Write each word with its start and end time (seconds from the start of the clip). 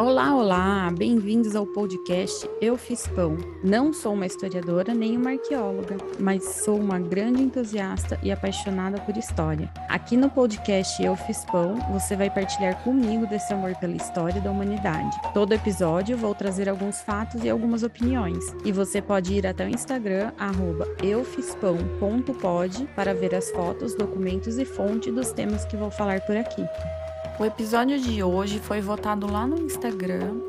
Olá, 0.00 0.34
olá! 0.34 0.90
Bem-vindos 0.96 1.54
ao 1.54 1.66
podcast 1.66 2.48
Eu 2.58 2.78
Fiz 2.78 3.06
Pão. 3.06 3.36
Não 3.62 3.92
sou 3.92 4.14
uma 4.14 4.24
historiadora 4.24 4.94
nem 4.94 5.14
uma 5.14 5.32
arqueóloga, 5.32 5.98
mas 6.18 6.42
sou 6.42 6.80
uma 6.80 6.98
grande 6.98 7.42
entusiasta 7.42 8.18
e 8.22 8.32
apaixonada 8.32 8.98
por 9.02 9.14
história. 9.18 9.70
Aqui 9.90 10.16
no 10.16 10.30
podcast 10.30 11.02
Eu 11.02 11.14
Fiz 11.16 11.44
Pão, 11.44 11.74
você 11.92 12.16
vai 12.16 12.30
partilhar 12.30 12.82
comigo 12.82 13.26
desse 13.26 13.52
amor 13.52 13.76
pela 13.76 13.94
história 13.94 14.40
da 14.40 14.50
humanidade. 14.50 15.20
Todo 15.34 15.52
episódio 15.52 16.16
vou 16.16 16.34
trazer 16.34 16.66
alguns 16.70 17.02
fatos 17.02 17.44
e 17.44 17.50
algumas 17.50 17.82
opiniões, 17.82 18.42
e 18.64 18.72
você 18.72 19.02
pode 19.02 19.34
ir 19.34 19.46
até 19.46 19.66
o 19.66 19.68
Instagram 19.68 20.32
eufispão.pod 21.02 22.88
para 22.96 23.12
ver 23.12 23.34
as 23.34 23.50
fotos, 23.50 23.94
documentos 23.94 24.56
e 24.56 24.64
fonte 24.64 25.12
dos 25.12 25.30
temas 25.30 25.66
que 25.66 25.76
vou 25.76 25.90
falar 25.90 26.22
por 26.22 26.38
aqui. 26.38 26.64
O 27.40 27.44
episódio 27.46 27.98
de 27.98 28.22
hoje 28.22 28.58
foi 28.58 28.82
votado 28.82 29.26
lá 29.26 29.46
no 29.46 29.58
Instagram, 29.62 30.42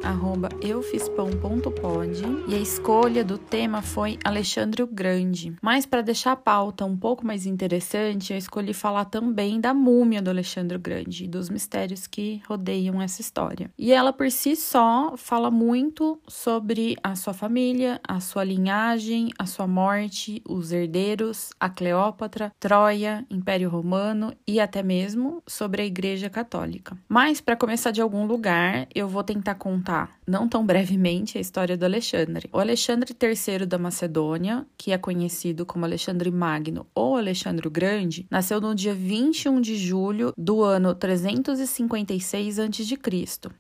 eufispão.pod, 0.62 2.22
e 2.50 2.54
a 2.54 2.58
escolha 2.58 3.24
do 3.24 3.38
tema 3.38 3.82
foi 3.82 4.20
Alexandre 4.26 4.84
o 4.84 4.88
Grande. 4.88 5.56
Mas 5.62 5.86
para 5.86 6.02
deixar 6.02 6.34
a 6.34 6.36
pauta 6.36 6.84
um 6.84 6.98
pouco 6.98 7.26
mais 7.26 7.46
interessante, 7.46 8.34
eu 8.34 8.38
escolhi 8.38 8.74
falar 8.74 9.06
também 9.06 9.62
da 9.62 9.74
múmia 9.74 10.22
do 10.22 10.30
Alexandre 10.30 10.76
o 10.76 10.80
Grande 10.82 11.24
e 11.24 11.28
dos 11.30 11.50
mistérios 11.50 12.08
que 12.08 12.42
rodeiam 12.46 13.02
essa 13.02 13.22
história. 13.22 13.72
E 13.78 13.94
ela 13.94 14.12
por 14.12 14.30
si 14.30 14.58
só 14.58 15.16
fala 15.16 15.50
muito 15.50 16.20
sobre 16.28 16.98
a 17.02 17.16
sua 17.16 17.34
família, 17.34 18.02
a 18.06 18.20
sua 18.20 18.44
linhagem, 18.44 19.30
a 19.40 19.46
sua 19.46 19.66
morte, 19.66 20.44
os 20.46 20.74
herdeiros, 20.74 21.52
a 21.58 21.70
Cleópatra, 21.70 22.52
Troia, 22.60 23.26
Império 23.30 23.70
Romano 23.70 24.34
e 24.46 24.60
até 24.60 24.84
mesmo 24.84 25.42
sobre 25.48 25.84
a 25.84 25.86
Igreja 25.86 26.30
Católica. 26.30 26.81
Mas, 27.08 27.40
para 27.42 27.56
começar 27.56 27.92
de 27.92 28.02
algum 28.02 28.26
lugar, 28.26 28.88
eu 28.94 29.08
vou 29.08 29.24
tentar 29.24 29.56
contar, 29.56 30.10
não 30.32 30.48
tão 30.48 30.66
brevemente, 30.66 31.38
a 31.38 31.42
história 31.42 31.76
do 31.76 31.84
Alexandre. 31.84 32.50
O 32.54 32.58
Alexandre 32.58 33.14
III 33.14 33.66
da 33.66 33.78
Macedônia, 33.78 34.66
que 34.78 34.94
é 34.94 34.98
conhecido 34.98 35.66
como 35.66 35.84
Alexandre 35.84 36.32
Magno 36.32 36.88
ou 36.96 37.18
Alexandre 37.18 37.68
o 37.68 37.72
Grande, 37.72 38.26
nasceu 38.32 38.62
no 38.62 38.74
dia 38.74 38.94
21 38.94 39.60
de 39.60 39.76
julho 39.76 40.34
do 40.38 40.64
ano 40.64 40.96
356 40.96 42.60
a.C. 42.60 42.98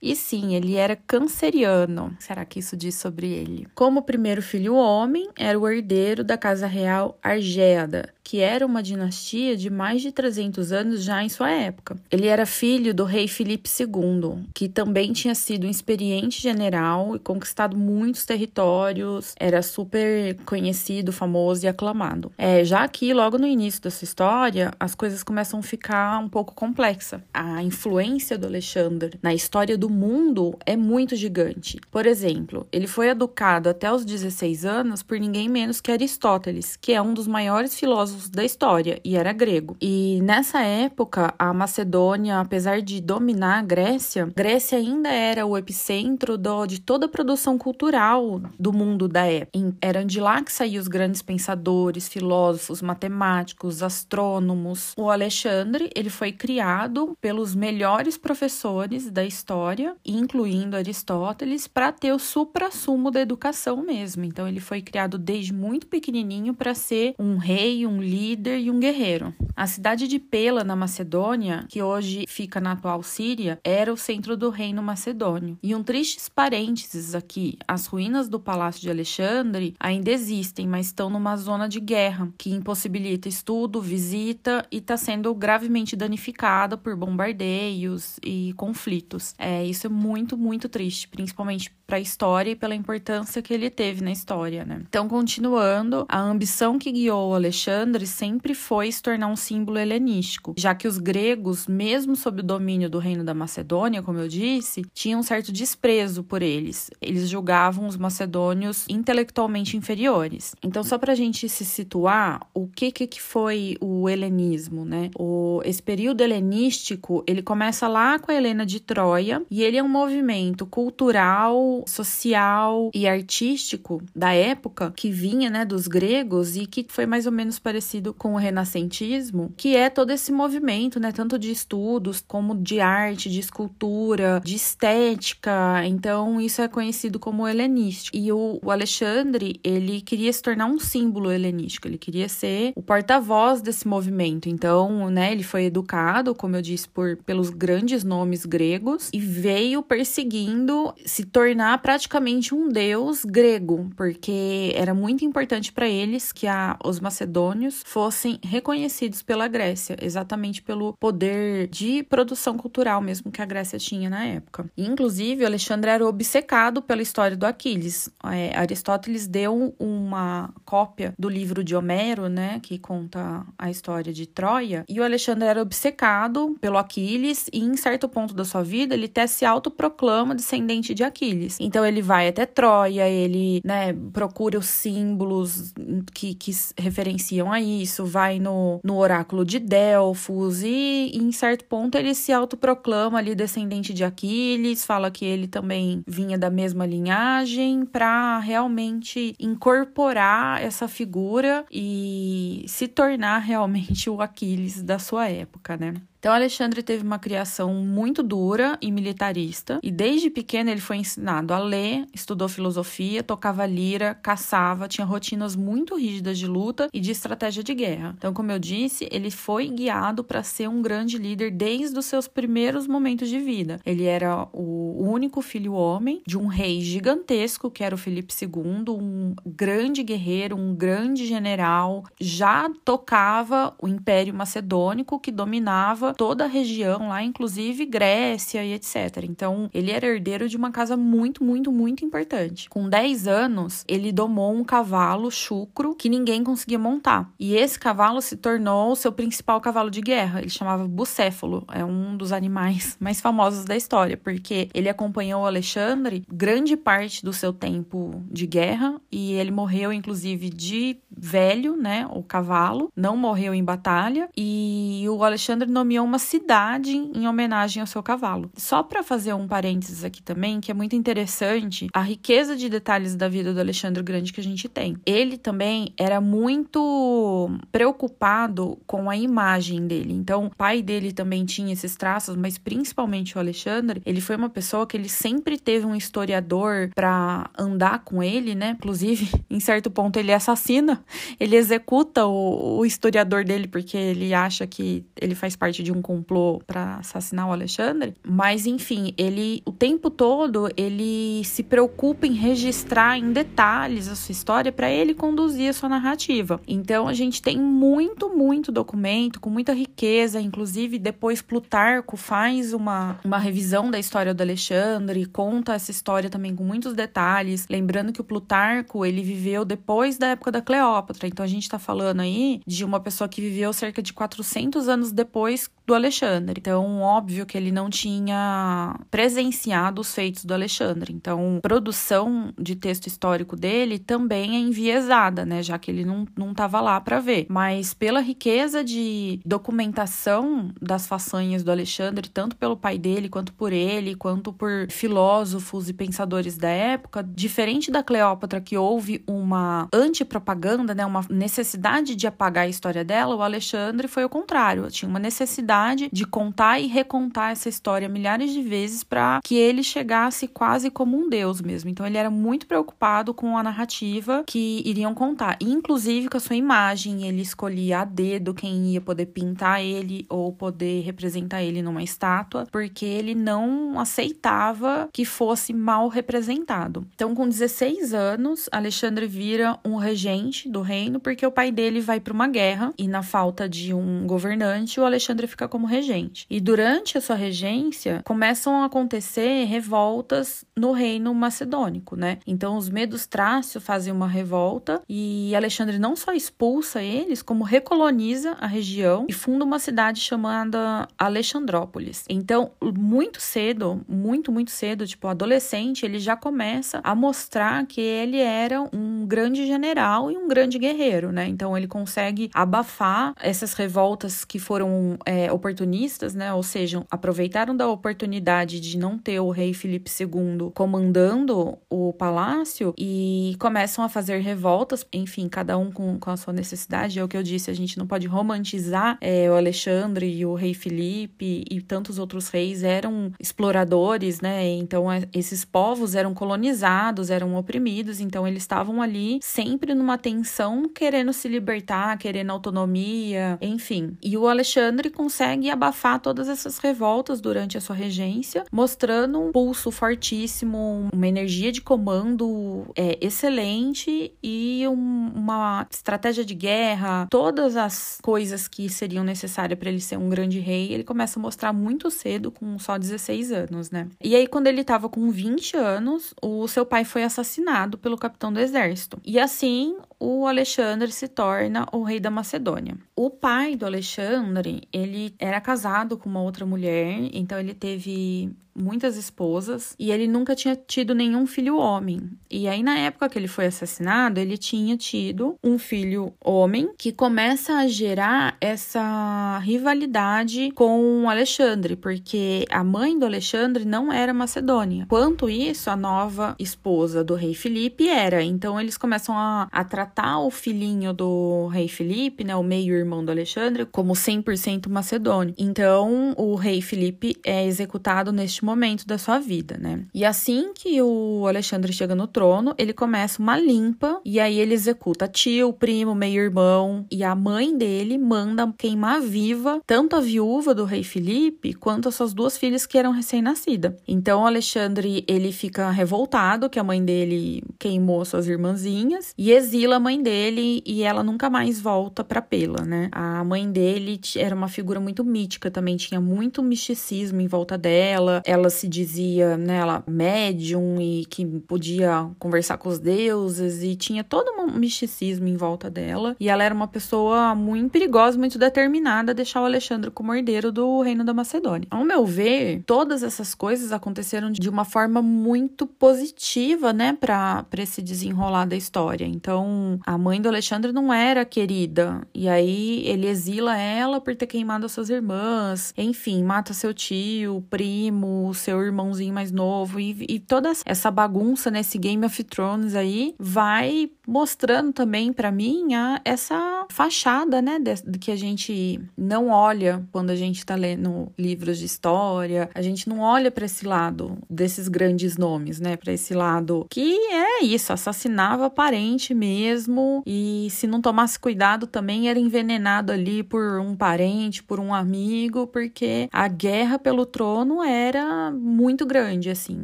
E 0.02 0.16
sim, 0.16 0.56
ele 0.56 0.76
era 0.76 0.96
canceriano. 0.96 2.16
Será 2.20 2.46
que 2.46 2.60
isso 2.60 2.78
diz 2.78 2.96
sobre 2.96 3.28
ele? 3.28 3.68
Como 3.76 4.04
primeiro 4.04 4.42
filho 4.42 4.76
homem, 4.76 5.28
era 5.38 5.60
o 5.60 5.68
herdeiro 5.68 6.24
da 6.24 6.38
casa 6.38 6.68
real 6.68 7.20
Argéada, 7.22 8.14
que 8.24 8.40
era 8.40 8.66
uma 8.66 8.82
dinastia 8.82 9.58
de 9.58 9.70
mais 9.70 10.02
de 10.02 10.12
300 10.12 10.72
anos 10.72 11.04
já 11.04 11.22
em 11.22 11.28
sua 11.28 11.52
época. 11.52 11.98
Ele 12.10 12.28
era 12.28 12.46
filho 12.46 12.94
do 12.94 13.04
rei 13.04 13.28
Filipe 13.28 13.70
II, 13.70 14.46
que 14.54 14.70
também 14.70 15.12
tinha 15.12 15.36
sido 15.36 15.68
um 15.68 15.70
experiente 15.70 16.42
general 16.62 17.16
e 17.16 17.20
conquistado 17.20 17.76
muitos 17.76 18.26
territórios, 18.26 19.34
era 19.40 19.62
super 19.62 20.36
conhecido, 20.46 21.12
famoso 21.12 21.66
e 21.66 21.68
aclamado. 21.68 22.32
É, 22.38 22.64
já 22.64 22.88
que 22.88 23.14
logo 23.14 23.38
no 23.38 23.48
início 23.48 23.82
dessa 23.82 24.04
história, 24.04 24.72
as 24.80 24.94
coisas 24.94 25.24
começam 25.24 25.60
a 25.60 25.64
ficar 25.64 26.20
um 26.20 26.30
pouco 26.30 26.54
complexas. 26.54 27.22
A 27.34 27.64
influência 27.64 28.38
do 28.38 28.46
Alexandre 28.46 29.18
na 29.22 29.34
história 29.34 29.78
do 29.78 29.90
mundo 29.90 30.56
é 30.66 30.76
muito 30.78 31.16
gigante. 31.16 31.80
Por 31.90 32.06
exemplo, 32.06 32.68
ele 32.72 32.88
foi 32.88 33.10
educado 33.10 33.70
até 33.70 33.92
os 33.92 34.06
16 34.06 34.66
anos 34.66 35.02
por 35.02 35.20
ninguém 35.20 35.50
menos 35.50 35.82
que 35.82 35.92
Aristóteles, 35.92 36.78
que 36.80 36.94
é 36.94 37.02
um 37.02 37.14
dos 37.14 37.28
maiores 37.28 37.78
filósofos 37.78 38.30
da 38.30 38.44
história 38.44 39.00
e 39.04 39.16
era 39.16 39.34
grego. 39.34 39.76
E 39.82 40.20
nessa 40.22 40.62
época, 40.62 41.34
a 41.40 41.54
Macedônia, 41.54 42.40
apesar 42.40 42.82
de 42.82 43.02
dominar 43.02 43.60
a 43.60 43.62
Grécia, 43.64 44.32
Grécia 44.36 44.78
ainda 44.78 45.10
era 45.10 45.46
o 45.46 45.58
epicentro 45.58 46.38
do, 46.38 46.51
de 46.68 46.80
toda 46.80 47.06
a 47.06 47.10
produção 47.10 47.58
cultural 47.58 48.42
do 48.60 48.72
mundo 48.72 49.08
da 49.08 49.26
época. 49.26 49.76
Eram 49.82 50.06
de 50.06 50.20
lá 50.20 50.42
que 50.42 50.52
saíam 50.52 50.82
os 50.82 50.88
grandes 50.88 51.22
pensadores, 51.22 52.08
filósofos, 52.08 52.82
matemáticos, 52.82 53.82
astrônomos. 53.82 54.94
O 54.98 55.10
Alexandre, 55.10 55.90
ele 55.96 56.10
foi 56.10 56.32
criado 56.32 57.18
pelos 57.20 57.56
melhores 57.56 58.18
professores 58.18 59.10
da 59.10 59.24
história, 59.24 59.96
incluindo 60.06 60.76
Aristóteles, 60.76 61.68
para 61.68 61.92
ter 61.92 62.14
o 62.14 62.20
supra-sumo 62.20 63.12
da 63.12 63.22
educação 63.22 63.84
mesmo. 63.84 64.24
Então 64.24 64.48
ele 64.48 64.60
foi 64.60 64.82
criado 64.82 65.18
desde 65.18 65.54
muito 65.54 65.88
pequenininho 65.88 66.54
para 66.54 66.74
ser 66.74 67.16
um 67.18 67.38
rei, 67.38 67.86
um 67.86 68.02
líder 68.02 68.60
e 68.60 68.72
um 68.72 68.80
guerreiro. 68.80 69.34
A 69.56 69.68
cidade 69.68 70.08
de 70.08 70.20
Pela, 70.20 70.64
na 70.64 70.76
Macedônia, 70.76 71.66
que 71.70 71.82
hoje 71.82 72.26
fica 72.28 72.60
na 72.60 72.74
atual 72.74 73.04
Síria, 73.04 73.60
era 73.64 73.92
o 73.92 73.98
centro 73.98 74.36
do 74.38 74.50
reino 74.50 74.82
macedônio. 74.82 75.58
E 75.62 75.76
um 75.76 75.84
tristes 75.84 76.30
parênteses 76.36 77.14
aqui: 77.16 77.58
as 77.68 77.86
ruínas 77.86 78.28
do 78.28 78.40
Palácio 78.40 78.82
de 78.82 78.90
Alexandre 78.90 79.76
ainda 79.80 80.12
existem, 80.12 80.68
mas 80.68 80.88
estão 80.88 81.10
numa 81.10 81.36
zona 81.38 81.68
de 81.68 81.80
guerra, 81.80 82.32
que 82.38 82.52
impossibilita 82.52 83.28
estudo, 83.28 83.82
visita 83.82 84.66
e 84.72 84.78
está 84.78 84.98
sendo 84.98 85.34
gravemente 85.34 85.96
danificada 85.96 86.78
por 86.78 86.96
bombardeios 86.96 88.18
e 88.24 88.54
conflitos. 88.54 89.34
É, 89.38 89.66
isso 89.66 89.88
é 89.88 89.90
muito, 89.90 90.38
muito 90.38 90.68
triste, 90.68 91.08
principalmente 91.08 91.72
para 91.92 91.98
a 91.98 92.00
história 92.00 92.52
e 92.52 92.56
pela 92.56 92.74
importância 92.74 93.42
que 93.42 93.54
ele 93.54 93.70
teve 93.70 94.02
na 94.02 94.14
história, 94.14 94.64
né? 94.64 94.82
Então, 94.88 95.10
continuando, 95.10 96.06
a 96.08 96.22
ambição 96.22 96.80
que 96.80 96.90
guiou 96.90 97.36
Alexandre 97.36 98.08
sempre 98.08 98.56
foi 98.56 98.90
se 98.90 99.02
tornar 99.02 99.28
um 99.28 99.36
símbolo 99.36 99.78
helenístico, 99.78 100.54
já 100.58 100.74
que 100.74 100.88
os 100.88 100.98
gregos, 100.98 101.68
mesmo 101.68 102.16
sob 102.16 102.40
o 102.40 102.44
domínio 102.44 102.90
do 102.90 102.98
reino 102.98 103.26
da 103.26 103.34
Macedônia, 103.34 104.02
como 104.02 104.20
eu 104.20 104.30
disse, 104.30 104.86
tinham 104.94 105.20
um 105.20 105.24
certo 105.24 105.52
desprezo 105.52 106.21
por 106.24 106.42
eles. 106.42 106.90
Eles 107.02 107.30
julgavam 107.30 107.88
os 107.88 107.98
macedônios 107.98 108.86
intelectualmente 108.90 109.78
inferiores. 109.78 110.56
Então, 110.64 110.84
só 110.84 110.98
para 110.98 111.14
a 111.14 111.16
gente 111.16 111.48
se 111.50 111.66
situar, 111.66 112.48
o 112.54 112.68
que 112.68 112.92
que 112.92 113.22
foi 113.22 113.76
o 113.82 114.10
helenismo, 114.10 114.86
né? 114.86 115.10
O, 115.18 115.62
esse 115.66 115.82
período 115.82 116.22
helenístico, 116.22 117.24
ele 117.28 117.42
começa 117.42 117.88
lá 117.88 118.20
com 118.20 118.32
a 118.32 118.36
Helena 118.36 118.66
de 118.66 118.80
Troia 118.80 119.42
e 119.50 119.64
ele 119.64 119.78
é 119.78 119.84
um 119.84 119.90
movimento 119.90 120.66
cultural, 120.66 121.84
social 121.88 122.92
e 122.94 123.08
artístico 123.08 124.02
da 124.16 124.34
época 124.34 124.92
que 124.96 125.12
vinha, 125.12 125.50
né, 125.50 125.66
dos 125.66 125.88
gregos 125.88 126.56
e 126.56 126.66
que 126.66 126.86
foi 126.88 127.06
mais 127.06 127.26
ou 127.26 127.32
menos 127.32 127.60
parecido 127.60 128.14
com 128.14 128.34
o 128.34 128.38
renascentismo, 128.38 129.54
que 129.58 129.76
é 129.76 129.90
todo 129.90 130.12
esse 130.12 130.32
movimento, 130.32 131.00
né, 131.00 131.12
tanto 131.12 131.38
de 131.38 131.52
estudos 131.52 132.24
como 132.26 132.56
de 132.56 132.80
arte, 132.80 133.30
de 133.30 133.40
escultura, 133.40 134.42
de 134.44 134.56
estética. 134.56 135.86
Então, 135.86 136.11
isso 136.40 136.62
é 136.62 136.68
conhecido 136.68 137.20
como 137.20 137.48
helenístico. 137.48 138.16
E 138.16 138.32
o, 138.32 138.60
o 138.64 138.72
Alexandre, 138.72 139.60
ele 139.64 140.02
queria 140.02 140.32
se 140.32 140.42
tornar 140.42 140.66
um 140.66 140.80
símbolo 140.80 141.32
helenístico, 141.32 141.88
ele 141.88 141.98
queria 141.98 142.28
ser 142.28 142.74
o 142.76 142.82
porta-voz 142.82 143.62
desse 143.62 143.88
movimento. 143.88 144.50
Então, 144.50 145.10
né, 145.10 145.32
ele 145.32 145.44
foi 145.44 145.66
educado, 145.66 146.34
como 146.36 146.56
eu 146.56 146.62
disse, 146.62 146.88
por 146.88 147.18
pelos 147.18 147.50
grandes 147.50 148.04
nomes 148.04 148.46
gregos 148.46 149.10
e 149.14 149.20
veio 149.20 149.82
perseguindo 149.84 150.94
se 151.06 151.26
tornar 151.26 151.78
praticamente 151.82 152.54
um 152.54 152.70
deus 152.70 153.24
grego, 153.24 153.90
porque 153.96 154.72
era 154.76 154.94
muito 154.94 155.24
importante 155.26 155.72
para 155.72 155.88
eles 155.88 156.32
que 156.32 156.48
a, 156.48 156.78
os 156.84 157.00
macedônios 157.00 157.84
fossem 157.86 158.40
reconhecidos 158.44 159.22
pela 159.22 159.48
Grécia, 159.48 159.98
exatamente 160.02 160.62
pelo 160.62 160.94
poder 160.94 161.68
de 161.68 162.04
produção 162.04 162.58
cultural 162.58 163.02
mesmo 163.02 163.32
que 163.32 163.42
a 163.42 163.46
Grécia 163.46 163.80
tinha 163.80 164.10
na 164.10 164.26
época. 164.26 164.70
Inclusive, 164.78 165.46
Alexandre 165.46 165.92
era 165.92 166.01
obcecado 166.08 166.82
pela 166.82 167.02
história 167.02 167.36
do 167.38 167.46
Aquiles. 167.46 168.10
É, 168.26 168.58
Aristóteles 168.58 169.28
deu 169.28 169.74
uma 169.80 170.54
cópia 170.66 171.14
do 171.18 171.30
livro 171.30 171.64
de 171.64 171.76
Homero, 171.76 172.28
né, 172.28 172.60
que 172.62 172.78
conta 172.78 173.46
a 173.58 173.70
história 173.70 174.14
de 174.14 174.26
Troia, 174.26 174.86
e 174.88 175.00
o 175.00 175.04
Alexandre 175.04 175.48
era 175.48 175.62
obcecado 175.62 176.56
pelo 176.60 176.78
Aquiles 176.78 177.48
e 177.52 177.60
em 177.60 177.76
certo 177.76 178.08
ponto 178.08 178.34
da 178.34 178.46
sua 178.46 178.64
vida 178.64 178.94
ele 178.94 179.06
até 179.06 179.28
se 179.28 179.46
autoproclama 179.46 180.36
descendente 180.36 180.94
de 180.94 181.04
Aquiles. 181.04 181.58
Então 181.60 181.86
ele 181.86 182.02
vai 182.02 182.28
até 182.28 182.46
Troia, 182.46 183.08
ele, 183.08 183.62
né, 183.64 183.94
procura 184.14 184.58
os 184.58 184.68
símbolos 184.68 185.74
que, 186.14 186.34
que 186.34 186.52
referenciam 186.78 187.52
a 187.52 187.62
isso, 187.62 188.06
vai 188.06 188.40
no, 188.40 188.80
no 188.84 188.98
oráculo 188.98 189.46
de 189.46 189.60
Delfos 189.60 190.64
e 190.64 191.12
em 191.14 191.32
certo 191.32 191.66
ponto 191.66 191.98
ele 191.98 192.14
se 192.14 192.32
autoproclama 192.32 193.18
ali 193.18 193.36
descendente 193.36 193.94
de 193.94 194.04
Aquiles, 194.04 194.86
fala 194.86 195.12
que 195.12 195.26
ele 195.26 195.48
também 195.48 195.91
vinha 196.08 196.38
da 196.38 196.50
mesma 196.50 196.86
linhagem 196.86 197.86
para 197.86 198.40
realmente 198.40 199.36
incorporar 199.40 200.62
essa 200.62 200.88
figura 200.88 201.66
e 201.72 202.64
se 202.68 202.88
tornar 202.88 203.40
realmente 203.40 204.10
o 204.10 204.22
Aquiles 204.22 204.82
da 204.82 205.00
sua 205.00 205.28
época, 205.28 205.78
né? 205.78 205.94
Então 206.22 206.34
Alexandre 206.34 206.84
teve 206.84 207.04
uma 207.04 207.18
criação 207.18 207.74
muito 207.74 208.22
dura 208.22 208.78
e 208.80 208.92
militarista, 208.92 209.80
e 209.82 209.90
desde 209.90 210.30
pequeno 210.30 210.70
ele 210.70 210.80
foi 210.80 210.98
ensinado 210.98 211.52
a 211.52 211.58
ler, 211.58 212.06
estudou 212.14 212.48
filosofia, 212.48 213.24
tocava 213.24 213.66
lira, 213.66 214.14
caçava, 214.14 214.88
tinha 214.88 215.04
rotinas 215.04 215.56
muito 215.56 215.96
rígidas 215.96 216.38
de 216.38 216.46
luta 216.46 216.90
e 216.94 217.00
de 217.00 217.10
estratégia 217.10 217.64
de 217.64 217.74
guerra. 217.74 218.14
Então, 218.16 218.36
como 218.36 218.52
eu 218.52 218.60
disse, 218.60 219.10
ele 219.12 219.32
foi 219.32 219.68
guiado 219.68 220.24
para 220.24 220.44
ser 220.44 220.70
um 220.70 220.80
grande 220.80 221.18
líder 221.18 221.50
desde 221.50 221.98
os 221.98 222.06
seus 222.06 222.28
primeiros 222.28 222.86
momentos 222.86 223.28
de 223.28 223.40
vida. 223.40 223.80
Ele 223.84 224.06
era 224.06 224.48
o 224.54 225.04
único 225.04 225.42
filho 225.42 225.74
homem 225.74 226.22
de 226.28 226.38
um 226.38 226.46
rei 226.46 226.82
gigantesco, 226.82 227.72
que 227.72 227.84
era 227.84 227.96
o 227.96 227.98
Felipe 227.98 228.32
II, 228.40 228.94
um 228.96 229.34
grande 229.44 230.04
guerreiro, 230.04 230.56
um 230.56 230.76
grande 230.76 231.26
general, 231.26 232.04
já 232.20 232.70
tocava 232.86 233.74
o 233.82 233.88
Império 233.88 234.36
Macedônico, 234.36 235.20
que 235.20 235.32
dominava 235.32 236.11
toda 236.14 236.46
a 236.46 236.48
região 236.48 237.10
lá, 237.10 237.24
inclusive 237.24 237.86
Grécia 237.86 238.64
e 238.64 238.74
etc. 238.74 239.24
Então, 239.24 239.70
ele 239.74 239.92
era 239.92 240.08
herdeiro 240.08 240.48
de 240.48 240.58
uma 240.58 240.72
casa 240.72 240.98
muito, 240.98 241.44
muito, 241.44 241.72
muito 241.72 242.06
importante. 242.06 242.70
Com 242.70 242.90
10 242.90 243.28
anos, 243.28 243.84
ele 243.88 244.12
domou 244.12 244.54
um 244.54 244.64
cavalo 244.64 245.30
chucro 245.32 245.96
que 245.96 246.10
ninguém 246.10 246.44
conseguia 246.44 246.80
montar. 246.80 247.32
E 247.40 247.56
esse 247.56 247.80
cavalo 247.80 248.22
se 248.22 248.38
tornou 248.38 248.92
o 248.92 248.96
seu 248.96 249.12
principal 249.12 249.60
cavalo 249.62 249.90
de 249.90 250.02
guerra. 250.02 250.40
Ele 250.40 250.50
chamava 250.50 250.88
Bucéfalo. 250.88 251.66
É 251.72 251.84
um 251.84 252.16
dos 252.16 252.32
animais 252.32 252.98
mais 253.00 253.22
famosos 253.22 253.66
da 253.66 253.76
história, 253.76 254.18
porque 254.18 254.70
ele 254.74 254.90
acompanhou 254.90 255.46
Alexandre 255.46 256.24
grande 256.32 256.76
parte 256.76 257.24
do 257.24 257.34
seu 257.34 257.54
tempo 257.54 258.24
de 258.32 258.46
guerra 258.46 259.00
e 259.12 259.34
ele 259.34 259.52
morreu, 259.52 259.92
inclusive, 259.92 260.50
de 260.50 260.98
velho, 261.10 261.76
né? 261.76 262.08
O 262.12 262.24
cavalo. 262.24 262.92
Não 262.96 263.16
morreu 263.16 263.54
em 263.54 263.64
batalha. 263.64 264.30
E 264.36 265.06
o 265.10 265.24
Alexandre 265.24 265.70
nomeou 265.70 266.01
uma 266.02 266.20
cidade 266.20 266.92
em 266.92 267.28
homenagem 267.28 267.82
ao 267.82 267.88
seu 267.88 268.02
cavalo. 268.02 268.52
Só 268.56 268.84
para 268.84 269.04
fazer 269.04 269.34
um 269.34 269.48
parênteses 269.48 270.04
aqui 270.04 270.22
também, 270.22 270.60
que 270.60 270.72
é 270.72 270.74
muito 270.74 270.96
interessante 270.96 271.88
a 271.94 272.02
riqueza 272.02 272.56
de 272.56 272.70
detalhes 272.70 273.16
da 273.16 273.28
vida 273.28 273.54
do 273.54 273.60
Alexandre 273.60 274.02
Grande 274.04 274.34
que 274.34 274.42
a 274.42 274.44
gente 274.44 274.68
tem. 274.68 274.98
Ele 275.06 275.38
também 275.38 275.94
era 275.98 276.20
muito 276.22 277.50
preocupado 277.72 278.78
com 278.86 279.10
a 279.10 279.16
imagem 279.16 279.88
dele. 279.88 280.14
Então, 280.14 280.46
o 280.46 280.56
pai 280.56 280.82
dele 280.82 281.12
também 281.12 281.46
tinha 281.46 281.74
esses 281.74 281.96
traços, 281.96 282.36
mas 282.36 282.58
principalmente 282.58 283.38
o 283.38 283.40
Alexandre, 283.40 284.02
ele 284.06 284.22
foi 284.22 284.36
uma 284.36 284.50
pessoa 284.50 284.88
que 284.88 284.98
ele 284.98 285.10
sempre 285.10 285.60
teve 285.60 285.86
um 285.86 285.96
historiador 285.96 286.90
para 286.96 287.50
andar 287.58 288.00
com 288.04 288.22
ele, 288.22 288.56
né? 288.56 288.76
Inclusive, 288.78 289.30
em 289.50 289.60
certo 289.60 289.90
ponto 289.90 290.18
ele 290.18 290.34
assassina, 290.34 291.04
ele 291.40 291.56
executa 291.56 292.26
o, 292.26 292.80
o 292.80 292.86
historiador 292.86 293.44
dele 293.44 293.68
porque 293.68 293.98
ele 293.98 294.34
acha 294.34 294.66
que 294.68 295.06
ele 295.20 295.36
faz 295.36 295.56
parte 295.56 295.84
de 295.84 295.91
um 295.92 296.02
complô 296.02 296.62
para 296.66 296.98
assassinar 296.98 297.48
o 297.48 297.52
Alexandre. 297.52 298.14
Mas 298.24 298.66
enfim, 298.66 299.14
ele 299.18 299.62
o 299.66 299.72
tempo 299.72 300.10
todo 300.10 300.70
ele 300.76 301.44
se 301.44 301.64
preocupa 301.64 302.28
em 302.28 302.34
registrar 302.34 303.18
em 303.18 303.32
detalhes 303.32 304.08
a 304.08 304.16
sua 304.16 304.32
história 304.32 304.72
para 304.72 304.90
ele 304.90 305.14
conduzir 305.14 305.70
a 305.70 305.74
sua 305.74 305.90
narrativa. 305.90 306.60
Então 306.68 307.08
a 307.08 307.14
gente 307.14 307.42
tem 307.42 307.58
muito, 307.58 308.30
muito 308.30 308.72
documento 308.72 309.40
com 309.40 309.50
muita 309.50 309.74
riqueza, 309.74 310.40
inclusive 310.40 310.98
depois 310.98 311.42
Plutarco 311.42 312.16
faz 312.16 312.74
uma, 312.74 313.20
uma 313.24 313.38
revisão 313.38 313.90
da 313.90 314.00
história 314.00 314.34
do 314.34 314.42
Alexandre, 314.42 315.26
conta 315.26 315.74
essa 315.74 315.92
história 315.92 316.30
também 316.30 316.56
com 316.56 316.64
muitos 316.64 316.94
detalhes, 316.94 317.68
lembrando 317.70 318.14
que 318.14 318.22
o 318.22 318.24
Plutarco, 318.24 319.06
ele 319.06 319.22
viveu 319.22 319.66
depois 319.66 320.18
da 320.18 320.28
época 320.28 320.52
da 320.52 320.62
Cleópatra, 320.62 321.28
então 321.28 321.44
a 321.44 321.48
gente 321.48 321.70
tá 321.70 321.80
falando 321.80 322.22
aí 322.22 322.62
de 322.66 322.84
uma 322.84 323.00
pessoa 323.00 323.28
que 323.28 323.42
viveu 323.42 323.74
cerca 323.74 324.02
de 324.02 324.14
400 324.14 324.88
anos 324.88 325.12
depois 325.12 325.70
do 325.92 325.96
Alexandre. 325.96 326.56
Então, 326.58 327.02
óbvio 327.02 327.46
que 327.46 327.58
ele 327.58 327.70
não 327.70 327.90
tinha 327.90 328.98
presenciado 329.10 330.00
os 330.00 330.16
feitos 330.16 330.46
do 330.46 330.54
Alexandre. 330.54 331.12
Então, 331.12 331.60
produção 331.62 332.54
de 332.58 332.78
texto 332.78 333.08
histórico 333.08 333.58
dele 333.58 334.00
também 334.00 334.56
é 334.56 334.60
enviesada, 334.60 335.46
né, 335.46 335.62
já 335.62 335.78
que 335.78 335.92
ele 335.92 336.06
não 336.06 336.52
estava 336.52 336.80
lá 336.80 337.02
para 337.02 337.20
ver. 337.20 337.46
Mas 337.50 337.94
pela 337.94 338.22
riqueza 338.22 338.86
de 338.86 339.42
documentação 339.46 340.72
das 340.82 341.06
façanhas 341.06 341.62
do 341.62 341.72
Alexandre, 341.72 342.30
tanto 342.30 342.56
pelo 342.56 342.78
pai 342.78 342.98
dele, 342.98 343.28
quanto 343.28 343.54
por 343.54 343.74
ele, 343.74 344.16
quanto 344.16 344.54
por 344.54 344.88
filósofos 344.90 345.90
e 345.90 345.94
pensadores 345.94 346.58
da 346.58 346.70
época, 346.70 347.22
diferente 347.22 347.92
da 347.92 348.02
Cleópatra 348.02 348.62
que 348.62 348.78
houve 348.78 349.22
uma 349.28 349.90
antipropaganda, 349.92 350.96
né, 350.96 351.06
uma 351.06 351.26
necessidade 351.30 352.16
de 352.16 352.28
apagar 352.28 352.64
a 352.64 352.70
história 352.70 353.04
dela, 353.04 353.36
o 353.36 353.42
Alexandre 353.42 354.08
foi 354.08 354.24
o 354.24 354.30
contrário, 354.30 354.90
tinha 354.90 355.10
uma 355.10 355.20
necessidade 355.20 355.81
de 356.12 356.26
contar 356.26 356.80
e 356.80 356.88
recontar 356.88 357.52
essa 357.52 357.70
história 357.70 358.08
milhares 358.08 358.52
de 358.52 358.62
vezes 358.62 359.04
para 359.04 359.40
que 359.44 359.56
ele 359.56 359.84
chegasse 359.84 360.48
quase 360.48 360.90
como 360.90 361.18
um 361.18 361.30
deus 361.30 361.62
mesmo. 361.62 361.90
Então 361.90 362.06
ele 362.06 362.18
era 362.18 362.30
muito 362.30 362.68
preocupado 362.68 363.34
com 363.34 363.58
a 363.58 363.64
narrativa 363.64 364.44
que 364.46 364.82
iriam 364.86 365.14
contar, 365.14 365.58
inclusive 365.60 366.30
com 366.30 366.38
a 366.38 366.40
sua 366.40 366.56
imagem. 366.56 367.28
Ele 367.28 367.42
escolhia 367.42 368.00
a 368.00 368.06
dedo 368.06 368.54
quem 368.54 368.92
ia 368.94 369.02
poder 369.02 369.28
pintar 369.28 369.84
ele 369.84 370.26
ou 370.30 370.52
poder 370.52 371.02
representar 371.02 371.64
ele 371.64 371.82
numa 371.82 372.04
estátua, 372.04 372.68
porque 372.72 373.06
ele 373.06 373.36
não 373.36 374.00
aceitava 374.00 375.10
que 375.12 375.26
fosse 375.26 375.74
mal 375.74 376.08
representado. 376.08 377.06
Então, 377.16 377.34
com 377.34 377.48
16 377.48 378.14
anos, 378.14 378.70
Alexandre 378.72 379.28
vira 379.28 379.80
um 379.84 379.96
regente 379.96 380.70
do 380.70 380.82
reino 380.82 381.20
porque 381.20 381.46
o 381.46 381.52
pai 381.52 381.72
dele 381.72 382.02
vai 382.02 382.20
para 382.20 382.34
uma 382.34 382.48
guerra 382.48 382.94
e 382.98 383.08
na 383.08 383.24
falta 383.24 383.68
de 383.68 383.94
um 383.94 384.26
governante, 384.26 385.00
o 385.00 385.06
Alexandre 385.06 385.48
fica 385.48 385.68
como 385.72 385.88
regente. 385.88 386.46
E 386.50 386.60
durante 386.60 387.18
a 387.18 387.22
sua 387.22 387.36
regência, 387.36 388.22
começam 388.26 388.84
a 388.84 388.86
acontecer 388.86 389.64
revoltas 389.64 390.64
no 390.76 390.92
reino 390.92 391.34
macedônico, 391.34 392.16
né? 392.16 392.38
Então, 392.46 392.78
os 392.78 392.90
medos 392.90 393.26
trácios 393.26 393.84
fazem 393.84 394.14
uma 394.14 394.28
revolta 394.28 395.02
e 395.10 395.56
Alexandre 395.56 395.98
não 395.98 396.16
só 396.16 396.34
expulsa 396.34 397.02
eles, 397.02 397.42
como 397.42 397.64
recoloniza 397.64 398.58
a 398.60 398.68
região 398.68 399.26
e 399.30 399.34
funda 399.34 399.64
uma 399.64 399.80
cidade 399.80 400.20
chamada 400.20 401.08
Alexandrópolis. 401.18 402.26
Então, 402.30 402.72
muito 402.82 403.40
cedo, 403.42 404.02
muito, 404.08 404.52
muito 404.52 404.72
cedo, 404.72 405.08
tipo, 405.08 405.28
adolescente, 405.28 406.06
ele 406.06 406.20
já 406.20 406.36
começa 406.36 407.00
a 407.04 407.16
mostrar 407.16 407.86
que 407.86 408.02
ele 408.02 408.40
era 408.40 408.82
um 408.94 409.26
grande 409.26 409.66
general 409.66 410.30
e 410.30 410.38
um 410.38 410.48
grande 410.48 410.78
guerreiro, 410.78 411.32
né? 411.32 411.48
Então, 411.48 411.78
ele 411.78 411.88
consegue 411.88 412.50
abafar 412.54 413.34
essas 413.40 413.74
revoltas 413.74 414.44
que 414.44 414.60
foram 414.60 415.18
é, 415.26 415.51
oportunistas, 415.52 416.34
né? 416.34 416.54
Ou 416.54 416.64
seja, 416.64 417.06
aproveitaram 417.10 417.76
da 417.76 417.88
oportunidade 417.88 418.80
de 418.80 418.98
não 418.98 419.18
ter 419.18 419.40
o 419.40 419.50
rei 419.50 419.74
Felipe 419.74 420.10
II 420.10 420.72
comandando 420.74 421.78
o 421.90 422.14
palácio 422.14 422.94
e 422.98 423.56
começam 423.60 424.04
a 424.04 424.10
fazer 424.10 424.40
revoltas, 424.40 425.06
enfim, 425.12 425.48
cada 425.48 425.78
um 425.78 425.92
com, 425.92 426.20
com 426.20 426.30
a 426.30 426.38
sua 426.38 426.54
necessidade. 426.54 427.20
É 427.20 427.24
o 427.24 427.28
que 427.28 427.38
eu 427.38 427.44
disse, 427.44 427.70
a 427.70 427.74
gente 427.74 427.98
não 427.98 428.08
pode 428.08 428.28
romantizar 428.28 429.18
é, 429.22 429.50
o 429.50 429.56
Alexandre 429.56 430.28
e 430.28 430.46
o 430.46 430.54
rei 430.54 430.74
Felipe 430.74 431.64
e 431.70 431.82
tantos 431.82 432.18
outros 432.18 432.50
reis 432.50 432.84
eram 432.84 433.32
exploradores, 433.40 434.42
né? 434.42 434.68
Então, 434.68 435.12
é, 435.12 435.24
esses 435.34 435.66
povos 435.66 436.16
eram 436.16 436.34
colonizados, 436.34 437.30
eram 437.30 437.56
oprimidos, 437.56 438.20
então 438.20 438.48
eles 438.48 438.64
estavam 438.64 439.02
ali 439.02 439.40
sempre 439.42 439.94
numa 439.94 440.18
tensão, 440.18 440.88
querendo 440.88 441.34
se 441.34 441.48
libertar, 441.48 442.18
querendo 442.18 442.52
autonomia, 442.52 443.58
enfim. 443.62 444.18
E 444.22 444.38
o 444.38 444.48
Alexandre 444.48 445.10
consegue 445.10 445.41
consegue 445.42 445.72
abafar 445.72 446.20
todas 446.20 446.48
essas 446.48 446.78
revoltas 446.78 447.42
durante 447.42 447.76
a 447.76 447.82
sua 447.82 447.96
regência, 447.96 448.64
mostrando 448.72 449.42
um 449.42 449.52
pulso 449.52 449.90
fortíssimo, 449.90 451.10
uma 451.12 451.28
energia 451.28 451.72
de 451.72 451.82
comando 451.82 452.86
é, 452.96 453.18
excelente 453.20 454.32
e 454.44 454.84
um, 454.88 455.32
uma 455.34 455.88
estratégia 455.90 456.46
de 456.46 456.54
guerra, 456.54 457.28
todas 457.28 457.76
as 457.76 458.20
coisas 458.22 458.68
que 458.68 458.88
seriam 458.88 459.24
necessárias 459.24 459.80
para 459.80 459.90
ele 459.90 460.00
ser 460.00 460.18
um 460.18 460.30
grande 460.30 460.60
rei, 460.60 460.94
ele 460.94 461.04
começa 461.04 461.40
a 461.40 461.42
mostrar 461.42 461.74
muito 461.74 462.12
cedo, 462.12 462.52
com 462.52 462.78
só 462.78 463.00
16 463.00 463.52
anos, 463.52 463.90
né? 463.90 464.08
E 464.24 464.36
aí, 464.36 464.46
quando 464.46 464.68
ele 464.68 464.82
estava 464.82 465.10
com 465.10 465.32
20 465.32 465.76
anos, 465.76 466.36
o 466.40 466.68
seu 466.68 466.86
pai 466.86 467.04
foi 467.04 467.24
assassinado 467.24 467.98
pelo 467.98 468.18
capitão 468.18 468.54
do 468.54 468.60
exército. 468.60 469.20
E 469.26 469.40
assim, 469.40 469.98
o 470.20 470.46
Alexandre 470.46 471.12
se 471.12 471.28
torna 471.28 471.88
o 471.92 472.04
rei 472.04 472.20
da 472.20 472.30
Macedônia. 472.30 472.96
O 473.16 473.32
pai 473.32 473.76
do 473.76 473.88
Alexandre, 473.88 474.84
ele 474.94 475.31
era 475.40 475.60
casado 475.62 476.18
com 476.18 476.30
uma 476.30 476.42
outra 476.42 476.66
mulher, 476.66 477.30
então 477.34 477.60
ele 477.60 477.74
teve 477.74 478.56
muitas 478.76 479.18
esposas 479.18 479.96
e 480.00 480.12
ele 480.12 480.28
nunca 480.28 480.56
tinha 480.56 480.76
tido 480.76 481.14
nenhum 481.14 481.46
filho 481.46 481.78
homem. 481.78 482.30
E 482.50 482.68
aí, 482.68 482.84
na 482.84 482.98
época 482.98 483.30
que 483.30 483.38
ele 483.38 483.48
foi 483.48 483.66
assassinado, 483.66 484.40
ele 484.40 484.58
tinha 484.58 484.98
tido 484.98 485.56
um 485.64 485.78
filho 485.78 486.34
homem 486.44 486.92
que 486.98 487.12
começa 487.12 487.74
a 487.76 487.88
gerar 487.88 488.56
essa 488.60 489.60
rivalidade 489.60 490.72
com 490.72 491.30
Alexandre, 491.30 491.96
porque 491.96 492.66
a 492.70 492.84
mãe 492.84 493.18
do 493.18 493.26
Alexandre 493.26 493.86
não 493.86 494.12
era 494.12 494.34
macedônia. 494.34 495.06
Quanto 495.08 495.50
isso, 495.50 495.90
a 495.90 495.96
nova 495.96 496.56
esposa 496.60 497.24
do 497.24 497.36
rei 497.36 497.54
Felipe 497.54 498.08
era. 498.08 498.44
Então, 498.44 498.80
eles 498.80 498.98
começam 498.98 499.38
a, 499.38 499.68
a 499.72 499.84
tratar 499.84 500.40
o 500.40 500.50
filhinho 500.50 501.14
do 501.14 501.68
rei 501.68 501.88
Felipe, 501.88 502.44
né, 502.44 502.56
o 502.56 502.64
meio-irmão 502.64 503.24
do 503.24 503.32
Alexandre, 503.32 503.86
como 503.86 504.14
100% 504.14 504.90
macedônio. 504.90 505.54
Então, 505.58 506.34
o 506.38 506.56
rei 506.56 506.82
Felipe 506.82 507.36
é 507.44 507.66
executado 507.66 508.32
neste 508.32 508.61
momento 508.66 509.06
da 509.06 509.18
sua 509.18 509.40
vida, 509.40 509.78
né? 509.80 510.06
E 510.14 510.26
assim 510.26 510.72
que 510.74 511.02
o 511.02 511.46
Alexandre 511.48 511.94
chega 511.94 512.16
no 512.16 512.28
trono, 512.28 512.74
ele 512.78 512.94
começa 512.94 513.42
uma 513.42 513.58
limpa 513.58 514.20
e 514.26 514.40
aí 514.40 514.60
ele 514.60 514.74
executa 514.74 515.28
tio, 515.28 515.74
primo, 515.74 516.14
meio-irmão 516.16 517.06
e 517.12 517.24
a 517.24 517.36
mãe 517.36 517.76
dele 517.78 518.18
manda 518.18 518.72
queimar 518.78 519.22
viva 519.22 519.82
tanto 519.86 520.16
a 520.16 520.20
viúva 520.20 520.74
do 520.74 520.86
rei 520.86 521.04
Felipe 521.04 521.74
quanto 521.74 522.10
as 522.10 522.16
suas 522.16 522.34
duas 522.34 522.58
filhas 522.58 522.86
que 522.86 522.98
eram 522.98 523.12
recém-nascidas. 523.12 523.94
Então, 524.08 524.44
o 524.44 524.46
Alexandre, 524.46 525.24
ele 525.28 525.52
fica 525.52 525.90
revoltado 525.90 526.70
que 526.70 526.80
a 526.80 526.84
mãe 526.84 527.04
dele 527.04 527.64
queimou 527.80 528.24
suas 528.26 528.48
irmãzinhas 528.48 529.34
e 529.38 529.52
exila 529.52 529.98
a 529.98 530.00
mãe 530.00 530.22
dele 530.22 530.82
e 530.86 531.04
ela 531.04 531.24
nunca 531.24 531.50
mais 531.50 531.80
volta 531.80 532.24
para 532.24 532.42
Pela, 532.42 532.84
né? 532.84 533.10
A 533.12 533.44
mãe 533.44 533.70
dele 533.72 534.20
era 534.36 534.56
uma 534.56 534.68
figura 534.68 535.00
muito 535.00 535.24
mítica 535.24 535.72
também, 535.72 535.96
tinha 535.96 536.20
muito 536.20 536.62
misticismo 536.62 537.40
em 537.40 537.48
volta 537.48 537.78
dela. 537.78 538.42
Ela 538.52 538.70
se 538.70 538.88
dizia, 538.88 539.56
né, 539.56 539.78
ela 539.78 540.04
médium 540.08 541.00
e 541.00 541.26
que 541.26 541.46
podia 541.46 542.30
conversar 542.38 542.78
com 542.78 542.90
os 542.90 543.00
deuses 543.00 543.82
e 543.82 543.96
tinha 543.96 544.24
todo 544.24 544.52
um 544.60 544.78
misticismo 544.78 545.48
em 545.48 545.56
volta 545.56 545.90
dela. 545.90 546.36
E 546.40 546.50
ela 546.50 546.64
era 546.64 546.76
uma 546.76 546.88
pessoa 546.88 547.56
muito 547.56 547.92
perigosa, 547.92 548.38
muito 548.38 548.60
determinada 548.60 549.32
a 549.32 549.36
deixar 549.36 549.62
o 549.62 549.66
Alexandre 549.66 550.12
como 550.12 550.34
herdeiro 550.34 550.72
do 550.72 551.02
reino 551.02 551.24
da 551.24 551.34
Macedônia. 551.34 551.88
Ao 551.90 552.04
meu 552.04 552.26
ver, 552.26 552.84
todas 552.86 553.24
essas 553.24 553.56
coisas 553.56 553.92
aconteceram 553.92 554.52
de 554.52 554.70
uma 554.70 554.84
forma 554.84 555.22
muito 555.22 555.88
positiva, 555.88 556.92
né, 556.92 557.18
para 557.20 557.66
esse 557.78 558.02
desenrolar 558.02 558.66
da 558.66 558.76
história. 558.76 559.26
Então, 559.26 560.00
a 560.06 560.18
mãe 560.18 560.42
do 560.42 560.50
Alexandre 560.50 560.92
não 560.92 561.14
era 561.14 561.46
querida, 561.46 562.22
e 562.34 562.50
aí 562.50 563.04
ele 563.06 563.28
exila 563.28 563.78
ela 563.78 564.20
por 564.20 564.36
ter 564.36 564.48
queimado 564.48 564.86
as 564.86 564.92
suas 564.92 565.10
irmãs, 565.10 565.94
enfim, 565.98 566.44
mata 566.44 566.74
seu 566.74 566.94
tio, 566.94 567.64
primo, 567.70 568.41
seu 568.54 568.82
irmãozinho 568.82 569.34
mais 569.34 569.52
novo, 569.52 570.00
e, 570.00 570.26
e 570.28 570.40
toda 570.40 570.72
essa 570.86 571.12
bagunça 571.12 571.70
nesse 571.70 571.98
Game 571.98 572.26
of 572.26 572.44
Thrones 572.44 572.96
aí 572.96 573.36
vai 573.40 574.10
mostrando 574.28 574.94
também 574.94 575.34
para 575.34 575.52
mim 575.52 575.94
a, 575.94 576.22
essa 576.24 576.86
fachada, 576.90 577.62
né, 577.62 577.80
de, 577.80 577.96
de, 577.96 578.20
que 578.20 578.32
a 578.32 578.36
gente 578.36 579.00
não 579.18 579.50
olha 579.50 580.04
quando 580.12 580.30
a 580.30 580.36
gente 580.36 580.66
tá 580.66 580.76
lendo 580.76 581.32
livros 581.38 581.78
de 581.78 581.86
história, 581.86 582.70
a 582.74 582.82
gente 582.82 583.10
não 583.10 583.20
olha 583.20 583.52
para 583.52 583.66
esse 583.66 583.86
lado 583.86 584.38
desses 584.50 584.88
grandes 584.88 585.38
nomes, 585.38 585.80
né, 585.80 585.98
para 585.98 586.14
esse 586.14 586.34
lado 586.34 586.86
que 586.90 587.18
é 587.32 587.64
isso, 587.64 587.92
assassinava 587.92 588.70
parente 588.70 589.34
mesmo. 589.34 590.24
E 590.26 590.68
se 590.72 590.88
não 590.88 591.02
tomasse 591.02 591.40
cuidado 591.40 591.88
também 591.88 592.30
era 592.30 592.40
envenenado 592.40 593.12
ali 593.12 593.44
por 593.44 593.80
um 593.80 593.96
parente, 593.96 594.64
por 594.64 594.80
um 594.80 594.94
amigo, 594.94 595.68
porque 595.68 596.30
a 596.32 596.48
guerra 596.48 596.98
pelo 596.98 597.26
trono 597.26 597.84
era 597.84 598.24
muito 598.52 599.06
grande 599.06 599.50
assim. 599.50 599.78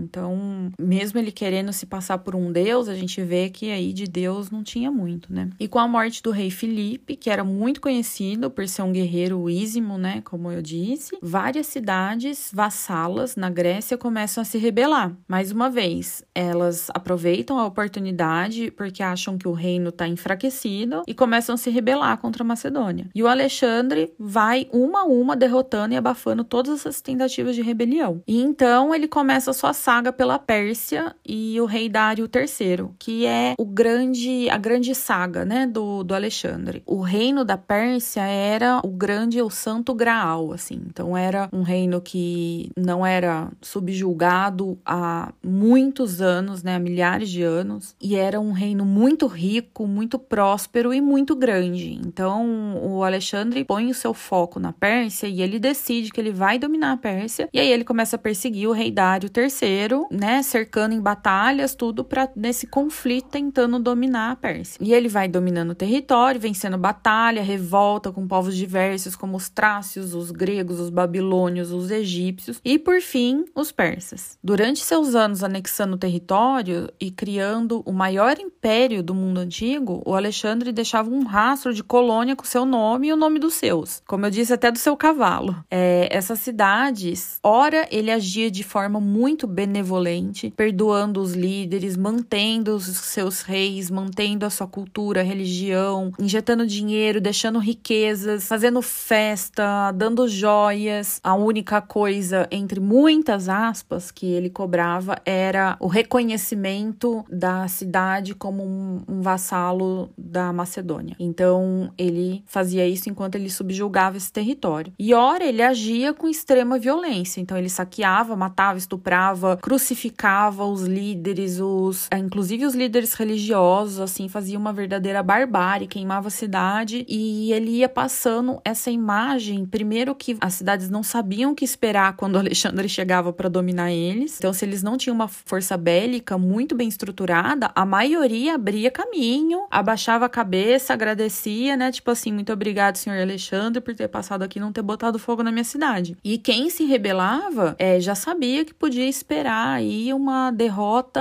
Então, 0.00 0.72
mesmo 0.78 1.18
ele 1.18 1.32
querendo 1.32 1.72
se 1.72 1.86
passar 1.86 2.18
por 2.18 2.34
um 2.34 2.50
deus, 2.52 2.88
a 2.88 2.94
gente 2.94 3.22
vê 3.22 3.48
que 3.48 3.70
aí 3.70 3.92
de 3.92 4.06
Deus 4.06 4.50
não 4.50 4.62
tinha 4.62 4.90
muito, 4.90 5.32
né? 5.32 5.50
E 5.58 5.68
com 5.68 5.78
a 5.78 5.88
morte 5.88 6.22
do 6.22 6.30
rei 6.30 6.50
Filipe, 6.50 7.16
que 7.16 7.30
era 7.30 7.44
muito 7.44 7.80
conhecido 7.80 8.50
por 8.50 8.66
ser 8.68 8.82
um 8.82 8.92
guerreiro 8.92 9.48
ízimo, 9.48 9.98
né? 9.98 10.20
Como 10.24 10.50
eu 10.50 10.62
disse, 10.62 11.16
várias 11.22 11.66
cidades 11.66 12.50
vassalas 12.52 13.36
na 13.36 13.50
Grécia 13.50 13.96
começam 13.96 14.42
a 14.42 14.44
se 14.44 14.58
rebelar. 14.58 15.16
Mais 15.28 15.52
uma 15.52 15.70
vez, 15.70 16.24
elas 16.34 16.88
aproveitam 16.94 17.58
a 17.58 17.66
oportunidade 17.66 18.70
porque 18.70 19.02
acham 19.02 19.36
que 19.38 19.48
o 19.48 19.52
reino 19.52 19.90
está 19.90 20.06
enfraquecido 20.08 21.02
e 21.06 21.14
começam 21.14 21.54
a 21.54 21.58
se 21.58 21.70
rebelar 21.70 22.18
contra 22.18 22.42
a 22.42 22.46
Macedônia. 22.46 23.08
E 23.14 23.22
o 23.22 23.28
Alexandre 23.28 24.12
vai 24.18 24.68
uma 24.72 25.00
a 25.00 25.04
uma 25.04 25.36
derrotando 25.36 25.94
e 25.94 25.96
abafando 25.96 26.44
todas 26.44 26.80
essas 26.80 27.00
tentativas 27.00 27.54
de 27.54 27.62
rebelião. 27.62 28.22
E 28.32 28.38
então 28.38 28.94
ele 28.94 29.06
começa 29.06 29.52
sua 29.52 29.74
saga 29.74 30.10
pela 30.10 30.38
Pérsia 30.38 31.14
e 31.22 31.60
o 31.60 31.66
rei 31.66 31.86
Dário 31.86 32.26
III, 32.34 32.88
que 32.98 33.26
é 33.26 33.52
o 33.58 33.66
grande 33.66 34.48
a 34.48 34.56
grande 34.56 34.94
saga, 34.94 35.44
né, 35.44 35.66
do, 35.66 36.02
do 36.02 36.14
Alexandre. 36.14 36.82
O 36.86 37.02
reino 37.02 37.44
da 37.44 37.58
Pérsia 37.58 38.22
era 38.22 38.80
o 38.82 38.88
grande 38.88 39.42
o 39.42 39.50
santo 39.50 39.92
graal, 39.92 40.50
assim. 40.50 40.80
Então 40.86 41.14
era 41.14 41.46
um 41.52 41.60
reino 41.60 42.00
que 42.00 42.70
não 42.74 43.04
era 43.04 43.50
subjulgado 43.60 44.78
há 44.82 45.30
muitos 45.44 46.22
anos, 46.22 46.62
né, 46.62 46.76
há 46.76 46.78
milhares 46.78 47.28
de 47.28 47.42
anos, 47.42 47.94
e 48.00 48.16
era 48.16 48.40
um 48.40 48.52
reino 48.52 48.86
muito 48.86 49.26
rico, 49.26 49.86
muito 49.86 50.18
próspero 50.18 50.94
e 50.94 51.02
muito 51.02 51.36
grande. 51.36 52.00
Então 52.02 52.80
o 52.82 53.04
Alexandre 53.04 53.62
põe 53.62 53.90
o 53.90 53.94
seu 53.94 54.14
foco 54.14 54.58
na 54.58 54.72
Pérsia 54.72 55.26
e 55.26 55.42
ele 55.42 55.58
decide 55.58 56.10
que 56.10 56.18
ele 56.18 56.32
vai 56.32 56.58
dominar 56.58 56.92
a 56.92 56.96
Pérsia, 56.96 57.46
e 57.52 57.60
aí 57.60 57.70
ele 57.70 57.84
começa 57.84 58.16
a 58.16 58.21
perseguir 58.22 58.68
o 58.68 58.72
rei 58.72 58.90
Dário 58.90 59.28
III, 59.34 60.06
né, 60.10 60.42
cercando 60.42 60.94
em 60.94 61.00
batalhas, 61.00 61.74
tudo 61.74 62.04
para 62.04 62.30
nesse 62.36 62.66
conflito 62.66 63.28
tentando 63.28 63.78
dominar 63.78 64.32
a 64.32 64.36
Pérsia. 64.36 64.78
E 64.80 64.94
ele 64.94 65.08
vai 65.08 65.26
dominando 65.26 65.70
o 65.70 65.74
território, 65.74 66.40
vencendo 66.40 66.78
batalha, 66.78 67.42
revolta 67.42 68.12
com 68.12 68.26
povos 68.26 68.56
diversos 68.56 69.16
como 69.16 69.36
os 69.36 69.48
trácios, 69.48 70.14
os 70.14 70.30
gregos, 70.30 70.78
os 70.78 70.90
babilônios, 70.90 71.72
os 71.72 71.90
egípcios 71.90 72.60
e 72.64 72.78
por 72.78 73.00
fim, 73.00 73.44
os 73.54 73.72
persas. 73.72 74.38
Durante 74.42 74.80
seus 74.80 75.14
anos 75.14 75.42
anexando 75.42 75.94
o 75.94 75.98
território 75.98 76.88
e 77.00 77.10
criando 77.10 77.82
o 77.84 77.92
maior 77.92 78.38
império 78.38 79.02
do 79.02 79.14
mundo 79.14 79.40
antigo, 79.40 80.02
o 80.06 80.14
Alexandre 80.14 80.70
deixava 80.72 81.10
um 81.10 81.24
rastro 81.24 81.74
de 81.74 81.82
colônia 81.82 82.36
com 82.36 82.44
seu 82.44 82.64
nome 82.64 83.08
e 83.08 83.12
o 83.12 83.16
nome 83.16 83.38
dos 83.38 83.54
seus, 83.54 84.02
como 84.06 84.26
eu 84.26 84.30
disse, 84.30 84.52
até 84.52 84.70
do 84.70 84.78
seu 84.78 84.96
cavalo. 84.96 85.56
É, 85.70 86.08
essas 86.10 86.38
cidades, 86.38 87.38
ora 87.42 87.88
ele 87.90 88.10
agia 88.12 88.50
de 88.50 88.62
forma 88.62 89.00
muito 89.00 89.46
benevolente, 89.46 90.52
perdoando 90.56 91.20
os 91.20 91.34
líderes, 91.34 91.96
mantendo 91.96 92.76
os 92.76 92.84
seus 92.84 93.42
reis, 93.42 93.90
mantendo 93.90 94.46
a 94.46 94.50
sua 94.50 94.66
cultura, 94.66 95.22
religião, 95.22 96.12
injetando 96.18 96.66
dinheiro, 96.66 97.20
deixando 97.20 97.58
riquezas, 97.58 98.46
fazendo 98.46 98.80
festa, 98.82 99.90
dando 99.92 100.28
joias. 100.28 101.20
A 101.22 101.34
única 101.34 101.80
coisa, 101.80 102.46
entre 102.50 102.80
muitas 102.80 103.48
aspas, 103.48 104.10
que 104.10 104.26
ele 104.26 104.50
cobrava 104.50 105.16
era 105.24 105.76
o 105.80 105.86
reconhecimento 105.86 107.24
da 107.30 107.66
cidade 107.68 108.34
como 108.34 108.62
um, 108.62 109.02
um 109.08 109.20
vassalo 109.20 110.10
da 110.16 110.52
Macedônia. 110.52 111.16
Então 111.18 111.92
ele 111.96 112.42
fazia 112.46 112.86
isso 112.86 113.08
enquanto 113.08 113.34
ele 113.36 113.50
subjugava 113.50 114.16
esse 114.16 114.32
território. 114.32 114.92
E 114.98 115.14
ora 115.14 115.44
ele 115.44 115.62
agia 115.62 116.12
com 116.12 116.28
extrema 116.28 116.78
violência. 116.78 117.40
Então 117.40 117.56
ele 117.56 117.68
saqueava, 117.92 118.34
matava, 118.34 118.78
estuprava, 118.78 119.58
crucificava 119.58 120.64
os 120.64 120.82
líderes, 120.82 121.60
os 121.60 122.08
inclusive 122.16 122.64
os 122.64 122.74
líderes 122.74 123.12
religiosos, 123.14 124.00
assim, 124.00 124.28
fazia 124.28 124.58
uma 124.58 124.72
verdadeira 124.72 125.22
barbárie, 125.22 125.86
queimava 125.86 126.28
a 126.28 126.30
cidade 126.30 127.04
e 127.08 127.52
ele 127.52 127.70
ia 127.70 127.88
passando 127.88 128.60
essa 128.64 128.90
imagem, 128.90 129.66
primeiro 129.66 130.14
que 130.14 130.36
as 130.40 130.54
cidades 130.54 130.88
não 130.88 131.02
sabiam 131.02 131.52
o 131.52 131.54
que 131.54 131.64
esperar 131.64 132.14
quando 132.16 132.38
Alexandre 132.38 132.88
chegava 132.88 133.32
para 133.32 133.48
dominar 133.48 133.92
eles. 133.92 134.38
Então, 134.38 134.52
se 134.52 134.64
eles 134.64 134.82
não 134.82 134.96
tinham 134.96 135.14
uma 135.14 135.28
força 135.28 135.76
bélica 135.76 136.38
muito 136.38 136.74
bem 136.74 136.88
estruturada, 136.88 137.70
a 137.74 137.84
maioria 137.84 138.54
abria 138.54 138.90
caminho, 138.90 139.66
abaixava 139.70 140.26
a 140.26 140.28
cabeça, 140.28 140.92
agradecia, 140.92 141.76
né? 141.76 141.92
Tipo 141.92 142.10
assim, 142.10 142.32
muito 142.32 142.52
obrigado, 142.52 142.96
senhor 142.96 143.20
Alexandre, 143.20 143.80
por 143.80 143.94
ter 143.94 144.08
passado 144.08 144.42
aqui 144.42 144.58
e 144.58 144.62
não 144.62 144.72
ter 144.72 144.82
botado 144.82 145.18
fogo 145.18 145.42
na 145.42 145.52
minha 145.52 145.64
cidade. 145.64 146.16
E 146.24 146.38
quem 146.38 146.70
se 146.70 146.84
rebelava 146.84 147.74
é, 147.82 147.98
já 147.98 148.14
sabia 148.14 148.64
que 148.64 148.72
podia 148.72 149.08
esperar 149.08 149.74
aí 149.74 150.14
uma 150.14 150.52
derrota 150.52 151.20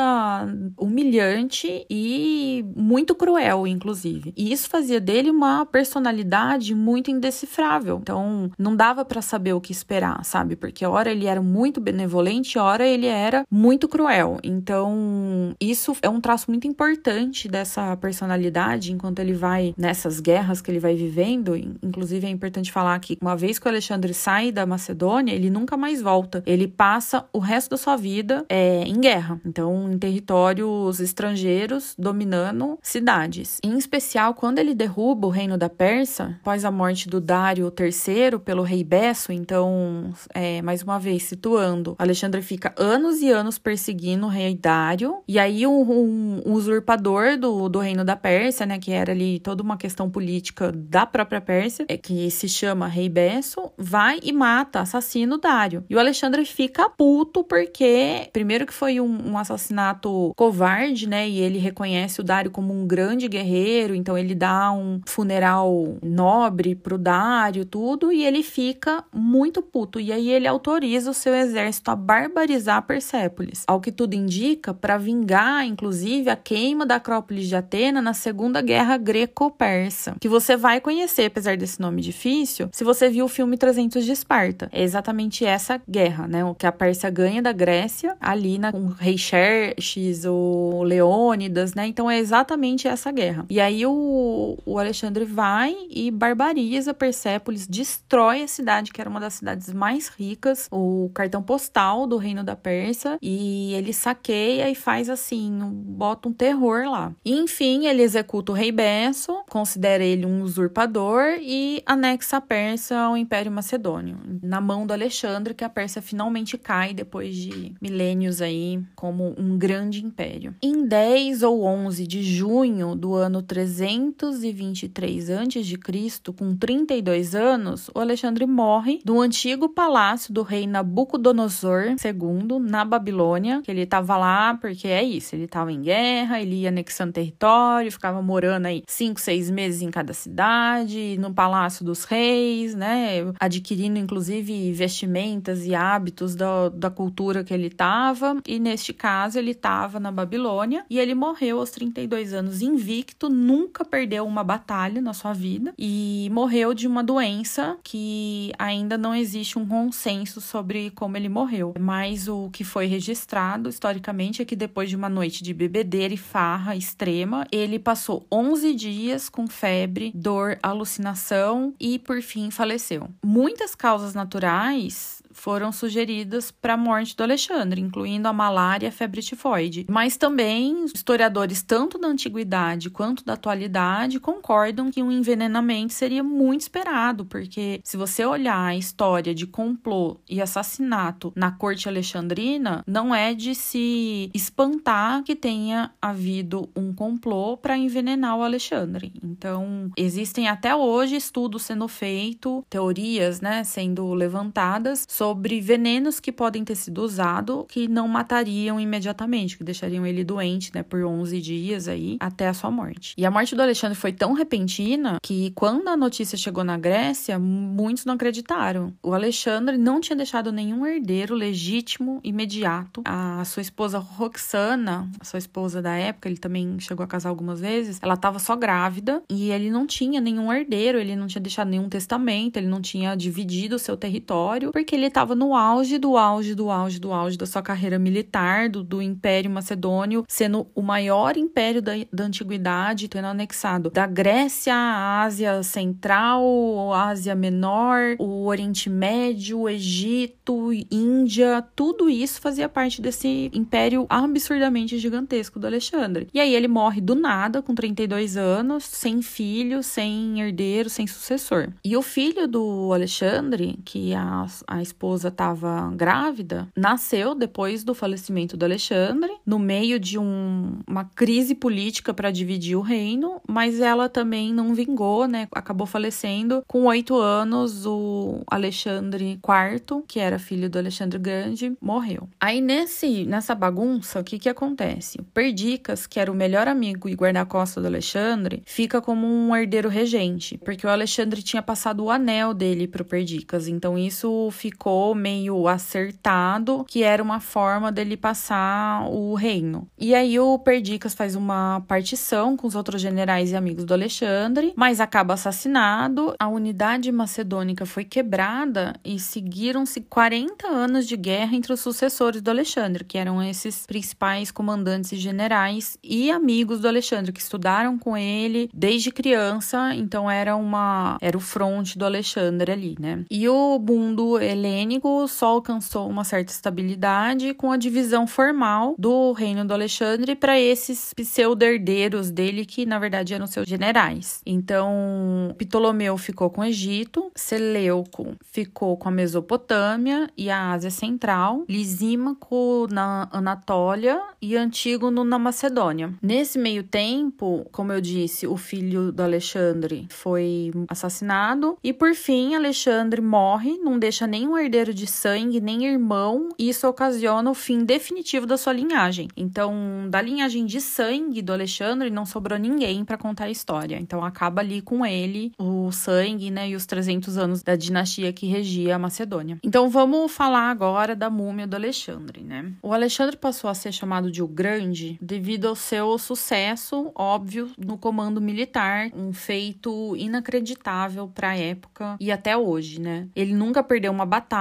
humilhante 0.77 1.83
e 1.89 2.63
muito 2.75 3.15
cruel, 3.15 3.65
inclusive. 3.65 4.31
E 4.37 4.53
isso 4.53 4.69
fazia 4.69 5.01
dele 5.01 5.31
uma 5.31 5.65
personalidade 5.65 6.75
muito 6.75 7.09
indecifrável. 7.09 7.97
Então, 7.99 8.51
não 8.59 8.75
dava 8.75 9.03
para 9.03 9.23
saber 9.23 9.53
o 9.53 9.59
que 9.59 9.71
esperar, 9.71 10.23
sabe? 10.23 10.55
Porque 10.55 10.85
hora 10.85 11.09
ele 11.09 11.25
era 11.25 11.41
muito 11.41 11.81
benevolente, 11.81 12.59
hora 12.59 12.85
ele 12.85 13.07
era 13.07 13.43
muito 13.49 13.87
cruel. 13.87 14.37
Então, 14.43 15.55
isso 15.59 15.97
é 16.03 16.09
um 16.09 16.21
traço 16.21 16.51
muito 16.51 16.67
importante 16.67 17.47
dessa 17.47 17.97
personalidade 17.97 18.93
enquanto 18.93 19.17
ele 19.17 19.33
vai 19.33 19.73
nessas 19.75 20.19
guerras 20.19 20.61
que 20.61 20.69
ele 20.69 20.79
vai 20.79 20.93
vivendo. 20.93 21.55
Inclusive, 21.55 22.27
é 22.27 22.29
importante 22.29 22.71
falar 22.71 22.99
que 22.99 23.17
uma 23.19 23.35
vez 23.35 23.57
que 23.57 23.65
o 23.65 23.69
Alexandre 23.69 24.13
sai 24.13 24.51
da 24.51 24.63
Macedônia, 24.63 25.33
ele 25.33 25.49
nunca 25.49 25.75
mais 25.75 26.03
volta. 26.03 26.43
Ele 26.51 26.67
passa 26.67 27.25
o 27.31 27.39
resto 27.39 27.71
da 27.71 27.77
sua 27.77 27.95
vida 27.95 28.45
é, 28.49 28.83
em 28.83 28.99
guerra. 28.99 29.39
Então, 29.45 29.91
em 29.91 29.97
territórios 29.97 30.99
estrangeiros, 30.99 31.95
dominando 31.97 32.77
cidades. 32.81 33.59
Em 33.63 33.77
especial, 33.77 34.33
quando 34.33 34.59
ele 34.59 34.73
derruba 34.73 35.27
o 35.27 35.29
reino 35.31 35.57
da 35.57 35.69
Pérsia, 35.69 36.37
após 36.41 36.65
a 36.65 36.71
morte 36.71 37.07
do 37.07 37.21
Dário 37.21 37.71
III 37.77 38.39
pelo 38.39 38.63
rei 38.63 38.83
Besso, 38.83 39.31
então, 39.31 40.13
é, 40.33 40.61
mais 40.61 40.83
uma 40.83 40.99
vez, 40.99 41.23
situando, 41.23 41.95
Alexandre 41.97 42.41
fica 42.41 42.73
anos 42.75 43.21
e 43.21 43.29
anos 43.29 43.57
perseguindo 43.57 44.25
o 44.25 44.29
rei 44.29 44.55
Dário, 44.55 45.19
e 45.27 45.39
aí 45.39 45.65
um, 45.65 45.81
um, 45.81 46.41
usurpador 46.45 47.37
do, 47.37 47.69
do 47.69 47.79
reino 47.79 48.01
reino 48.01 48.05
da 48.05 48.15
Pérsia, 48.15 48.65
né, 48.65 48.79
que 48.79 48.91
era 48.91 49.11
ali 49.11 49.39
toda 49.39 49.61
uma 49.61 49.77
questão 49.77 50.09
política 50.09 50.71
da 50.71 51.05
própria 51.05 51.39
Pérsia, 51.39 51.85
é 51.87 51.97
que 51.97 52.29
se 52.31 52.47
chama 52.47 52.87
Rei 52.87 53.09
Besso, 53.09 53.71
vai 53.77 54.19
e 54.23 54.31
mata, 54.31 54.81
assassina 54.81 55.35
o 55.35 55.37
Dário. 55.37 55.83
E 55.89 55.95
o 55.95 55.99
Alexandre 55.99 56.40
fica 56.45 56.89
puto 56.89 57.43
porque, 57.43 58.29
primeiro 58.31 58.65
que 58.65 58.73
foi 58.73 58.99
um, 58.99 59.31
um 59.31 59.37
assassinato 59.37 60.33
covarde, 60.35 61.07
né, 61.07 61.27
e 61.27 61.39
ele 61.39 61.57
reconhece 61.59 62.21
o 62.21 62.23
Dário 62.23 62.51
como 62.51 62.73
um 62.73 62.85
grande 62.85 63.27
guerreiro, 63.27 63.95
então 63.95 64.17
ele 64.17 64.35
dá 64.35 64.71
um 64.71 65.01
funeral 65.05 65.97
nobre 66.03 66.75
pro 66.75 66.97
Dário, 66.97 67.65
tudo, 67.65 68.11
e 68.11 68.23
ele 68.23 68.43
fica 68.43 69.03
muito 69.13 69.61
puto. 69.61 69.99
E 69.99 70.11
aí 70.11 70.29
ele 70.29 70.47
autoriza 70.47 71.11
o 71.11 71.13
seu 71.13 71.33
exército 71.33 71.91
a 71.91 71.95
barbarizar 71.95 72.81
Persépolis. 72.83 73.63
Ao 73.67 73.79
que 73.79 73.91
tudo 73.91 74.13
indica, 74.13 74.73
para 74.73 74.97
vingar, 74.97 75.65
inclusive, 75.65 76.29
a 76.29 76.35
queima 76.35 76.85
da 76.85 76.95
Acrópolis 76.95 77.47
de 77.47 77.55
Atena 77.55 78.01
na 78.01 78.13
Segunda 78.13 78.61
Guerra 78.61 78.97
Greco-Persa, 78.97 80.15
que 80.19 80.27
você 80.27 80.55
vai 80.55 80.79
conhecer, 80.79 81.25
apesar 81.25 81.57
desse 81.57 81.79
nome 81.79 82.01
difícil, 82.01 82.69
se 82.71 82.83
você 82.83 83.09
viu 83.09 83.25
o 83.25 83.29
filme 83.29 83.57
300 83.57 84.03
de 84.03 84.11
Esparta. 84.11 84.69
É 84.71 84.81
exatamente 84.83 85.45
essa 85.45 85.81
guerra, 85.89 86.27
né? 86.31 86.43
O 86.45 86.55
que 86.55 86.65
a 86.65 86.71
Pérsia 86.71 87.09
ganha 87.09 87.41
da 87.41 87.51
Grécia, 87.51 88.15
ali 88.19 88.57
na, 88.57 88.71
com 88.71 88.85
o 88.85 88.89
rei 88.89 89.17
Xerxes, 89.17 90.23
o 90.25 90.81
Leônidas, 90.83 91.73
né? 91.73 91.85
Então 91.85 92.09
é 92.09 92.17
exatamente 92.17 92.87
essa 92.87 93.11
guerra. 93.11 93.45
E 93.49 93.59
aí 93.59 93.85
o, 93.85 94.57
o 94.65 94.79
Alexandre 94.79 95.25
vai 95.25 95.75
e 95.89 96.09
barbariza 96.09 96.93
Persépolis, 96.93 97.67
destrói 97.67 98.43
a 98.43 98.47
cidade, 98.47 98.91
que 98.91 99.01
era 99.01 99.09
uma 99.09 99.19
das 99.19 99.33
cidades 99.33 99.73
mais 99.73 100.07
ricas, 100.07 100.67
o 100.71 101.11
cartão 101.13 101.43
postal 101.43 102.07
do 102.07 102.17
reino 102.17 102.43
da 102.43 102.55
Pérsia, 102.55 103.17
e 103.21 103.73
ele 103.73 103.91
saqueia 103.91 104.69
e 104.69 104.75
faz 104.75 105.09
assim, 105.09 105.59
bota 105.61 106.29
um 106.29 106.33
terror 106.33 106.89
lá. 106.89 107.11
Enfim, 107.25 107.87
ele 107.87 108.01
executa 108.01 108.53
o 108.53 108.55
rei 108.55 108.71
Besso, 108.71 109.43
considera 109.49 110.03
ele 110.03 110.25
um 110.25 110.41
usurpador 110.41 111.37
e 111.41 111.83
anexa 111.85 112.37
a 112.37 112.41
Pérsia 112.41 112.97
ao 112.97 113.17
Império 113.17 113.51
Macedônio, 113.51 114.17
na 114.41 114.61
mão 114.61 114.87
do 114.87 114.93
Alexandre, 114.93 115.53
que 115.53 115.65
a 115.65 115.69
Pérsia 115.69 116.01
finalmente 116.01 116.20
cai 116.61 116.93
depois 116.93 117.35
de 117.35 117.73
milênios 117.81 118.41
aí 118.41 118.81
como 118.95 119.33
um 119.37 119.57
grande 119.57 120.03
império. 120.03 120.55
Em 120.61 120.85
10 120.85 121.43
ou 121.43 121.63
11 121.63 122.05
de 122.05 122.23
junho 122.23 122.95
do 122.95 123.13
ano 123.13 123.41
323 123.41 125.29
a.C., 125.29 126.33
com 126.37 126.55
32 126.55 127.35
anos, 127.35 127.89
o 127.93 127.99
Alexandre 127.99 128.45
morre 128.45 128.99
do 129.03 129.19
antigo 129.19 129.69
palácio 129.69 130.33
do 130.33 130.43
rei 130.43 130.67
Nabucodonosor 130.67 131.95
II 132.03 132.59
na 132.59 132.83
Babilônia, 132.85 133.61
que 133.61 133.71
ele 133.71 133.81
estava 133.81 134.17
lá 134.17 134.55
porque 134.55 134.87
é 134.87 135.03
isso, 135.03 135.35
ele 135.35 135.45
estava 135.45 135.71
em 135.71 135.81
guerra, 135.81 136.41
ele 136.41 136.61
ia 136.61 136.69
anexando 136.69 137.13
território, 137.13 137.91
ficava 137.91 138.21
morando 138.21 138.65
aí 138.65 138.83
cinco, 138.87 139.19
seis 139.19 139.49
meses 139.49 139.81
em 139.81 139.91
cada 139.91 140.13
cidade, 140.13 141.17
no 141.19 141.33
palácio 141.33 141.85
dos 141.85 142.03
reis, 142.03 142.75
né, 142.75 143.31
adquirindo 143.39 143.97
inclusive 143.97 144.71
vestimentas 144.73 145.65
e 145.65 145.75
hábitos 145.75 146.10
da, 146.35 146.69
da 146.69 146.89
cultura 146.89 147.43
que 147.43 147.53
ele 147.53 147.67
estava, 147.67 148.37
e 148.47 148.59
neste 148.59 148.93
caso 148.93 149.39
ele 149.39 149.51
estava 149.51 149.99
na 149.99 150.11
Babilônia 150.11 150.85
e 150.89 150.99
ele 150.99 151.15
morreu 151.15 151.59
aos 151.59 151.71
32 151.71 152.33
anos 152.33 152.61
invicto, 152.61 153.29
nunca 153.29 153.83
perdeu 153.83 154.25
uma 154.25 154.43
batalha 154.43 155.01
na 155.01 155.13
sua 155.13 155.33
vida 155.33 155.73
e 155.77 156.29
morreu 156.31 156.73
de 156.73 156.87
uma 156.87 157.03
doença 157.03 157.77
que 157.83 158.51
ainda 158.57 158.97
não 158.97 159.15
existe 159.15 159.57
um 159.57 159.65
consenso 159.65 160.41
sobre 160.41 160.91
como 160.91 161.17
ele 161.17 161.29
morreu. 161.29 161.73
Mas 161.79 162.27
o 162.27 162.49
que 162.51 162.63
foi 162.63 162.85
registrado 162.85 163.69
historicamente 163.69 164.41
é 164.41 164.45
que 164.45 164.55
depois 164.55 164.89
de 164.89 164.95
uma 164.95 165.09
noite 165.09 165.43
de 165.43 165.53
bebedeira 165.53 166.13
e 166.13 166.17
farra 166.17 166.75
extrema, 166.75 167.45
ele 167.51 167.79
passou 167.79 168.25
11 168.31 168.73
dias 168.73 169.29
com 169.29 169.47
febre, 169.47 170.11
dor, 170.13 170.57
alucinação 170.61 171.73
e 171.79 171.99
por 171.99 172.21
fim 172.21 172.51
faleceu. 172.51 173.09
Muitas 173.23 173.75
causas 173.75 174.13
naturais 174.13 175.20
foram 175.41 175.71
sugeridas 175.71 176.51
para 176.51 176.75
a 176.75 176.77
morte 176.77 177.17
do 177.17 177.23
Alexandre, 177.23 177.81
incluindo 177.81 178.27
a 178.27 178.33
malária 178.33 178.85
e 178.85 178.89
a 178.89 178.91
febre 178.91 179.23
tifoide. 179.23 179.87
Mas 179.89 180.15
também 180.15 180.85
historiadores 180.85 181.63
tanto 181.63 181.97
da 181.97 182.07
antiguidade 182.07 182.91
quanto 182.91 183.25
da 183.25 183.33
atualidade 183.33 184.19
concordam 184.19 184.91
que 184.91 185.01
um 185.01 185.11
envenenamento 185.11 185.93
seria 185.93 186.23
muito 186.23 186.61
esperado, 186.61 187.25
porque 187.25 187.81
se 187.83 187.97
você 187.97 188.23
olhar 188.23 188.67
a 188.67 188.75
história 188.75 189.33
de 189.33 189.47
complô 189.47 190.19
e 190.29 190.39
assassinato 190.39 191.33
na 191.35 191.51
corte 191.51 191.89
alexandrina, 191.89 192.83
não 192.85 193.13
é 193.13 193.33
de 193.33 193.55
se 193.55 194.29
espantar 194.35 195.23
que 195.23 195.35
tenha 195.35 195.91
havido 195.99 196.69
um 196.75 196.93
complô 196.93 197.57
para 197.57 197.75
envenenar 197.75 198.37
o 198.37 198.43
Alexandre. 198.43 199.11
Então, 199.23 199.89
existem 199.97 200.47
até 200.47 200.75
hoje 200.75 201.15
estudos 201.15 201.63
sendo 201.63 201.87
feitos, 201.87 202.61
teorias, 202.69 203.41
né, 203.41 203.63
sendo 203.63 204.13
levantadas 204.13 205.03
sobre 205.09 205.30
venenos 205.61 206.19
que 206.19 206.31
podem 206.31 206.63
ter 206.63 206.75
sido 206.75 207.01
usados 207.01 207.65
que 207.67 207.87
não 207.87 208.07
matariam 208.07 208.79
imediatamente, 208.79 209.57
que 209.57 209.63
deixariam 209.63 210.05
ele 210.05 210.23
doente, 210.23 210.71
né, 210.73 210.83
por 210.83 211.03
11 211.03 211.39
dias 211.41 211.87
aí 211.87 212.17
até 212.19 212.47
a 212.47 212.53
sua 212.53 212.71
morte. 212.71 213.13
E 213.17 213.25
a 213.25 213.31
morte 213.31 213.55
do 213.55 213.61
Alexandre 213.61 213.97
foi 213.97 214.11
tão 214.11 214.33
repentina 214.33 215.17
que 215.21 215.51
quando 215.51 215.87
a 215.87 215.97
notícia 215.97 216.37
chegou 216.37 216.63
na 216.63 216.77
Grécia, 216.77 217.37
muitos 217.39 218.05
não 218.05 218.15
acreditaram. 218.15 218.93
O 219.03 219.13
Alexandre 219.13 219.77
não 219.77 219.99
tinha 219.99 220.15
deixado 220.15 220.51
nenhum 220.51 220.85
herdeiro 220.85 221.35
legítimo 221.35 222.19
imediato. 222.23 223.01
A 223.05 223.43
sua 223.45 223.61
esposa 223.61 223.97
Roxana, 223.99 225.09
a 225.19 225.23
sua 225.23 225.39
esposa 225.39 225.81
da 225.81 225.95
época, 225.95 226.27
ele 226.27 226.37
também 226.37 226.79
chegou 226.79 227.03
a 227.03 227.07
casar 227.07 227.29
algumas 227.29 227.59
vezes, 227.59 227.99
ela 228.01 228.15
estava 228.15 228.39
só 228.39 228.55
grávida 228.55 229.21
e 229.29 229.51
ele 229.51 229.69
não 229.69 229.85
tinha 229.85 230.19
nenhum 230.19 230.51
herdeiro, 230.51 230.97
ele 230.97 231.15
não 231.15 231.27
tinha 231.27 231.41
deixado 231.41 231.69
nenhum 231.69 231.89
testamento, 231.89 232.57
ele 232.57 232.67
não 232.67 232.81
tinha 232.81 233.15
dividido 233.15 233.75
o 233.75 233.79
seu 233.79 233.95
território, 233.95 234.71
porque 234.71 234.95
ele 234.95 235.07
estava 235.07 235.20
no 235.25 235.55
auge 235.55 235.97
do 235.97 236.17
auge 236.17 236.55
do 236.55 236.69
auge 236.69 236.99
do 236.99 237.11
auge 237.11 237.37
da 237.37 237.45
sua 237.45 237.61
carreira 237.61 237.97
militar, 237.97 238.69
do, 238.69 238.83
do 238.83 239.01
Império 239.01 239.49
Macedônio, 239.49 240.25
sendo 240.27 240.67
o 240.75 240.81
maior 240.81 241.37
império 241.37 241.81
da, 241.81 241.93
da 242.11 242.23
antiguidade, 242.23 243.07
tendo 243.07 243.25
anexado 243.25 243.89
da 243.89 244.07
Grécia 244.07 244.73
Ásia 244.75 245.63
Central, 245.63 246.93
Ásia 246.93 247.35
Menor, 247.35 248.15
o 248.19 248.45
Oriente 248.45 248.89
Médio, 248.89 249.61
o 249.61 249.69
Egito, 249.69 250.71
Índia, 250.91 251.63
tudo 251.75 252.09
isso 252.09 252.41
fazia 252.41 252.67
parte 252.67 253.01
desse 253.01 253.49
império 253.53 254.05
absurdamente 254.09 254.97
gigantesco 254.97 255.59
do 255.59 255.67
Alexandre. 255.67 256.27
E 256.33 256.39
aí 256.39 256.53
ele 256.53 256.67
morre 256.67 257.01
do 257.01 257.15
nada, 257.15 257.61
com 257.61 257.73
32 257.73 258.37
anos, 258.37 258.83
sem 258.83 259.21
filho, 259.21 259.83
sem 259.83 260.41
herdeiro, 260.41 260.89
sem 260.89 261.05
sucessor. 261.07 261.69
E 261.83 261.95
o 261.95 262.01
filho 262.01 262.47
do 262.47 262.91
Alexandre, 262.93 263.79
que 263.85 264.13
a, 264.13 264.45
a 264.67 264.81
esposa 264.81 265.10
esposa 265.11 265.27
estava 265.27 265.91
grávida, 265.93 266.67
nasceu 266.75 267.35
depois 267.35 267.83
do 267.83 267.93
falecimento 267.93 268.55
do 268.55 268.63
Alexandre, 268.63 269.31
no 269.45 269.59
meio 269.59 269.99
de 269.99 270.17
um, 270.17 270.79
uma 270.87 271.03
crise 271.03 271.53
política 271.53 272.13
para 272.13 272.31
dividir 272.31 272.77
o 272.77 272.81
reino, 272.81 273.41
mas 273.47 273.79
ela 273.79 274.07
também 274.07 274.53
não 274.53 274.73
vingou, 274.73 275.27
né? 275.27 275.47
Acabou 275.51 275.85
falecendo 275.85 276.63
com 276.67 276.85
oito 276.85 277.15
anos. 277.15 277.85
O 277.85 278.41
Alexandre 278.47 279.33
IV, 279.33 280.03
que 280.07 280.19
era 280.19 280.39
filho 280.39 280.69
do 280.69 280.79
Alexandre 280.79 281.19
Grande, 281.19 281.73
morreu. 281.81 282.29
Aí 282.39 282.61
nesse 282.61 283.25
nessa 283.25 283.53
bagunça, 283.53 284.19
o 284.19 284.23
que 284.23 284.39
que 284.39 284.49
acontece? 284.49 285.19
Perdicas, 285.33 286.07
que 286.07 286.19
era 286.19 286.31
o 286.31 286.35
melhor 286.35 286.67
amigo 286.67 287.09
e 287.09 287.15
guarda-costas 287.15 287.83
do 287.83 287.87
Alexandre, 287.87 288.63
fica 288.65 289.01
como 289.01 289.27
um 289.27 289.55
herdeiro 289.55 289.89
regente, 289.89 290.57
porque 290.63 290.85
o 290.85 290.89
Alexandre 290.89 291.41
tinha 291.41 291.61
passado 291.61 292.03
o 292.03 292.11
anel 292.11 292.53
dele 292.53 292.87
pro 292.87 293.03
Perdicas, 293.03 293.67
então 293.67 293.97
isso 293.97 294.49
ficou 294.51 295.00
meio 295.15 295.67
acertado 295.67 296.85
que 296.87 297.03
era 297.03 297.21
uma 297.21 297.39
forma 297.39 297.91
dele 297.91 298.15
passar 298.15 299.07
o 299.09 299.33
reino. 299.33 299.87
E 299.97 300.13
aí 300.13 300.39
o 300.39 300.57
Perdicas 300.59 301.13
faz 301.13 301.35
uma 301.35 301.83
partição 301.87 302.55
com 302.55 302.67
os 302.67 302.75
outros 302.75 303.01
generais 303.01 303.51
e 303.51 303.55
amigos 303.55 303.85
do 303.85 303.93
Alexandre, 303.93 304.73
mas 304.75 304.99
acaba 304.99 305.33
assassinado. 305.33 306.33
A 306.39 306.47
unidade 306.47 307.11
macedônica 307.11 307.85
foi 307.85 308.03
quebrada 308.03 308.93
e 309.03 309.19
seguiram-se 309.19 310.01
40 310.01 310.67
anos 310.67 311.07
de 311.07 311.17
guerra 311.17 311.55
entre 311.55 311.73
os 311.73 311.79
sucessores 311.79 312.41
do 312.41 312.49
Alexandre, 312.49 313.03
que 313.03 313.17
eram 313.17 313.41
esses 313.41 313.85
principais 313.85 314.51
comandantes 314.51 315.11
e 315.11 315.17
generais 315.17 315.97
e 316.03 316.31
amigos 316.31 316.79
do 316.79 316.87
Alexandre 316.87 317.31
que 317.31 317.41
estudaram 317.41 317.97
com 317.97 318.15
ele 318.15 318.69
desde 318.73 319.11
criança, 319.11 319.93
então 319.95 320.29
era 320.29 320.55
uma 320.55 321.17
era 321.21 321.37
o 321.37 321.41
fronte 321.41 321.97
do 321.97 322.05
Alexandre 322.05 322.71
ali, 322.71 322.95
né? 322.99 323.23
E 323.29 323.47
o 323.47 323.79
mundo 323.79 324.39
helênico 324.39 324.90
Pênigo 324.91 325.25
só 325.25 325.47
alcançou 325.47 326.09
uma 326.09 326.25
certa 326.25 326.51
estabilidade 326.51 327.53
com 327.53 327.71
a 327.71 327.77
divisão 327.77 328.27
formal 328.27 328.93
do 328.97 329.31
reino 329.31 329.63
do 329.63 329.73
Alexandre 329.73 330.35
para 330.35 330.59
esses 330.59 331.13
pseudo-herdeiros 331.13 332.29
dele, 332.29 332.65
que 332.65 332.85
na 332.85 332.99
verdade 332.99 333.33
eram 333.33 333.47
seus 333.47 333.69
generais. 333.69 334.41
Então, 334.45 335.55
Ptolomeu 335.57 336.17
ficou 336.17 336.49
com 336.49 336.59
o 336.59 336.65
Egito, 336.65 337.31
Seleuco 337.33 338.35
ficou 338.43 338.97
com 338.97 339.07
a 339.07 339.11
Mesopotâmia 339.11 340.29
e 340.35 340.49
a 340.49 340.71
Ásia 340.71 340.91
Central, 340.91 341.63
Lisímaco 341.69 342.87
na 342.91 343.29
Anatólia 343.31 344.21
e 344.41 344.57
Antígono 344.57 345.23
na 345.23 345.39
Macedônia. 345.39 346.13
Nesse 346.21 346.59
meio 346.59 346.83
tempo, 346.83 347.65
como 347.71 347.93
eu 347.93 348.01
disse, 348.01 348.45
o 348.45 348.57
filho 348.57 349.11
do 349.13 349.23
Alexandre 349.23 350.07
foi 350.09 350.71
assassinado 350.89 351.77
e 351.81 351.93
por 351.93 352.13
fim 352.13 352.55
Alexandre 352.55 353.21
morre, 353.21 353.77
não 353.77 353.97
deixa 353.97 354.27
nenhum 354.27 354.57
herdeiro 354.57 354.70
de 354.71 355.05
sangue, 355.05 355.59
nem 355.59 355.85
irmão, 355.85 356.49
e 356.57 356.69
isso 356.69 356.87
ocasiona 356.87 357.49
o 357.49 357.53
fim 357.53 357.83
definitivo 357.83 358.45
da 358.45 358.57
sua 358.57 358.73
linhagem. 358.73 359.27
Então, 359.35 360.07
da 360.09 360.21
linhagem 360.21 360.65
de 360.65 360.79
sangue 360.79 361.41
do 361.41 361.51
Alexandre 361.51 362.09
não 362.09 362.25
sobrou 362.25 362.57
ninguém 362.57 363.03
para 363.03 363.17
contar 363.17 363.45
a 363.45 363.49
história. 363.51 363.97
Então 363.99 364.23
acaba 364.23 364.61
ali 364.61 364.81
com 364.81 365.05
ele 365.05 365.51
o 365.59 365.91
sangue, 365.91 366.49
né, 366.49 366.69
e 366.69 366.75
os 366.75 366.85
300 366.85 367.37
anos 367.37 367.63
da 367.63 367.75
dinastia 367.75 368.31
que 368.31 368.47
regia 368.47 368.95
a 368.95 368.99
Macedônia. 368.99 369.57
Então 369.63 369.89
vamos 369.89 370.31
falar 370.31 370.69
agora 370.69 371.15
da 371.15 371.29
múmia 371.29 371.67
do 371.67 371.75
Alexandre, 371.75 372.41
né? 372.41 372.71
O 372.81 372.93
Alexandre 372.93 373.35
passou 373.35 373.69
a 373.69 373.73
ser 373.73 373.91
chamado 373.91 374.31
de 374.31 374.41
o 374.41 374.47
Grande 374.47 375.17
devido 375.21 375.67
ao 375.67 375.75
seu 375.75 376.17
sucesso 376.17 377.11
óbvio 377.15 377.69
no 377.77 377.97
comando 377.97 378.39
militar, 378.39 379.09
um 379.13 379.33
feito 379.33 380.15
inacreditável 380.15 381.27
para 381.27 381.49
a 381.49 381.57
época 381.57 382.15
e 382.19 382.31
até 382.31 382.55
hoje, 382.55 382.99
né? 382.99 383.27
Ele 383.35 383.53
nunca 383.53 383.83
perdeu 383.83 384.11
uma 384.11 384.25
batalha, 384.25 384.51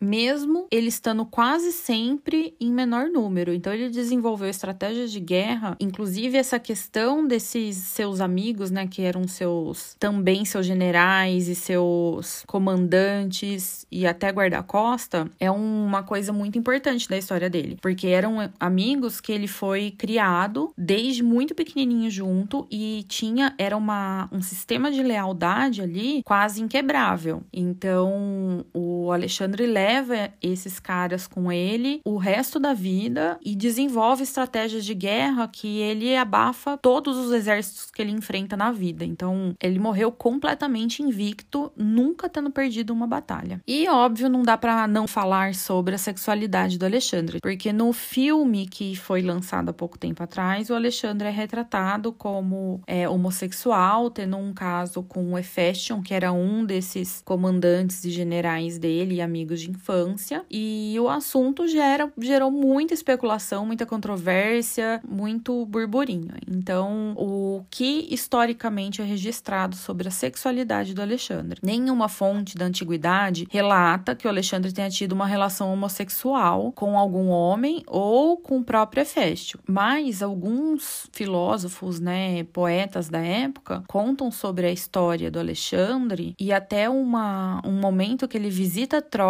mesmo 0.00 0.66
ele 0.70 0.88
estando 0.88 1.24
quase 1.24 1.72
sempre 1.72 2.54
em 2.60 2.72
menor 2.72 3.08
número. 3.08 3.52
Então 3.52 3.72
ele 3.72 3.90
desenvolveu 3.90 4.48
estratégias 4.48 5.10
de 5.10 5.20
guerra, 5.20 5.76
inclusive 5.80 6.36
essa 6.36 6.58
questão 6.58 7.26
desses 7.26 7.76
seus 7.76 8.20
amigos, 8.20 8.70
né, 8.70 8.86
que 8.86 9.02
eram 9.02 9.26
seus 9.26 9.96
também 9.98 10.44
seus 10.44 10.66
generais 10.66 11.48
e 11.48 11.54
seus 11.54 12.44
comandantes 12.46 13.86
e 13.90 14.06
até 14.06 14.30
guarda-costa, 14.30 15.30
é 15.40 15.50
uma 15.50 16.02
coisa 16.02 16.32
muito 16.32 16.58
importante 16.58 17.08
da 17.08 17.16
história 17.16 17.48
dele, 17.48 17.78
porque 17.80 18.08
eram 18.08 18.50
amigos 18.58 19.20
que 19.20 19.32
ele 19.32 19.46
foi 19.46 19.90
criado 19.90 20.72
desde 20.76 21.22
muito 21.22 21.54
pequenininho 21.54 22.10
junto 22.10 22.66
e 22.70 23.04
tinha 23.08 23.54
era 23.58 23.76
uma 23.76 24.28
um 24.30 24.42
sistema 24.42 24.90
de 24.90 25.02
lealdade 25.02 25.82
ali 25.82 26.22
quase 26.24 26.62
inquebrável. 26.62 27.42
Então, 27.52 28.64
o 28.74 29.10
Alexandre 29.12 29.47
leva 29.56 30.30
esses 30.42 30.78
caras 30.78 31.26
com 31.26 31.50
ele 31.50 32.00
o 32.04 32.16
resto 32.16 32.58
da 32.58 32.74
vida 32.74 33.38
e 33.44 33.54
desenvolve 33.54 34.22
estratégias 34.22 34.84
de 34.84 34.94
guerra 34.94 35.48
que 35.48 35.78
ele 35.78 36.16
abafa 36.16 36.76
todos 36.78 37.16
os 37.16 37.32
exércitos 37.32 37.90
que 37.90 38.02
ele 38.02 38.12
enfrenta 38.12 38.56
na 38.56 38.70
vida. 38.72 39.04
Então, 39.04 39.54
ele 39.60 39.78
morreu 39.78 40.10
completamente 40.10 41.02
invicto, 41.02 41.72
nunca 41.76 42.28
tendo 42.28 42.50
perdido 42.50 42.92
uma 42.92 43.06
batalha. 43.06 43.60
E 43.66 43.88
óbvio, 43.88 44.28
não 44.28 44.42
dá 44.42 44.56
para 44.56 44.86
não 44.86 45.06
falar 45.06 45.54
sobre 45.54 45.94
a 45.94 45.98
sexualidade 45.98 46.78
do 46.78 46.86
Alexandre, 46.86 47.38
porque 47.40 47.72
no 47.72 47.92
filme 47.92 48.66
que 48.66 48.96
foi 48.96 49.22
lançado 49.22 49.70
há 49.70 49.72
pouco 49.72 49.98
tempo 49.98 50.22
atrás, 50.22 50.70
o 50.70 50.74
Alexandre 50.74 51.28
é 51.28 51.30
retratado 51.30 52.12
como 52.12 52.80
é, 52.86 53.08
homossexual, 53.08 54.10
tendo 54.10 54.36
um 54.36 54.52
caso 54.52 55.02
com 55.02 55.32
o 55.32 55.38
Hefestion, 55.38 56.02
que 56.02 56.14
era 56.14 56.32
um 56.32 56.64
desses 56.64 57.22
comandantes 57.24 58.04
e 58.04 58.10
generais 58.10 58.78
dele 58.78 59.20
de 59.46 59.70
infância. 59.70 60.44
E 60.50 60.96
o 61.00 61.08
assunto 61.08 61.66
gera, 61.66 62.12
gerou 62.18 62.50
muita 62.50 62.94
especulação, 62.94 63.66
muita 63.66 63.86
controvérsia, 63.86 65.00
muito 65.06 65.64
burburinho. 65.66 66.32
Então, 66.46 67.14
o 67.16 67.64
que 67.70 68.08
historicamente 68.10 69.00
é 69.00 69.04
registrado 69.04 69.76
sobre 69.76 70.08
a 70.08 70.10
sexualidade 70.10 70.94
do 70.94 71.02
Alexandre? 71.02 71.60
Nenhuma 71.62 72.08
fonte 72.08 72.56
da 72.56 72.66
antiguidade 72.66 73.46
relata 73.50 74.14
que 74.14 74.26
o 74.26 74.30
Alexandre 74.30 74.72
tenha 74.72 74.90
tido 74.90 75.12
uma 75.12 75.26
relação 75.26 75.72
homossexual 75.72 76.72
com 76.72 76.98
algum 76.98 77.28
homem 77.28 77.82
ou 77.86 78.36
com 78.36 78.58
o 78.58 78.64
próprio 78.64 79.02
Hefesto. 79.02 79.58
Mas 79.66 80.22
alguns 80.22 81.08
filósofos, 81.12 82.00
né, 82.00 82.44
poetas 82.44 83.08
da 83.08 83.20
época, 83.20 83.82
contam 83.86 84.30
sobre 84.30 84.66
a 84.66 84.72
história 84.72 85.30
do 85.30 85.38
Alexandre 85.38 86.34
e 86.38 86.52
até 86.52 86.88
uma, 86.88 87.60
um 87.64 87.72
momento 87.72 88.26
que 88.26 88.36
ele 88.36 88.50
visita 88.50 89.00
Troia 89.02 89.27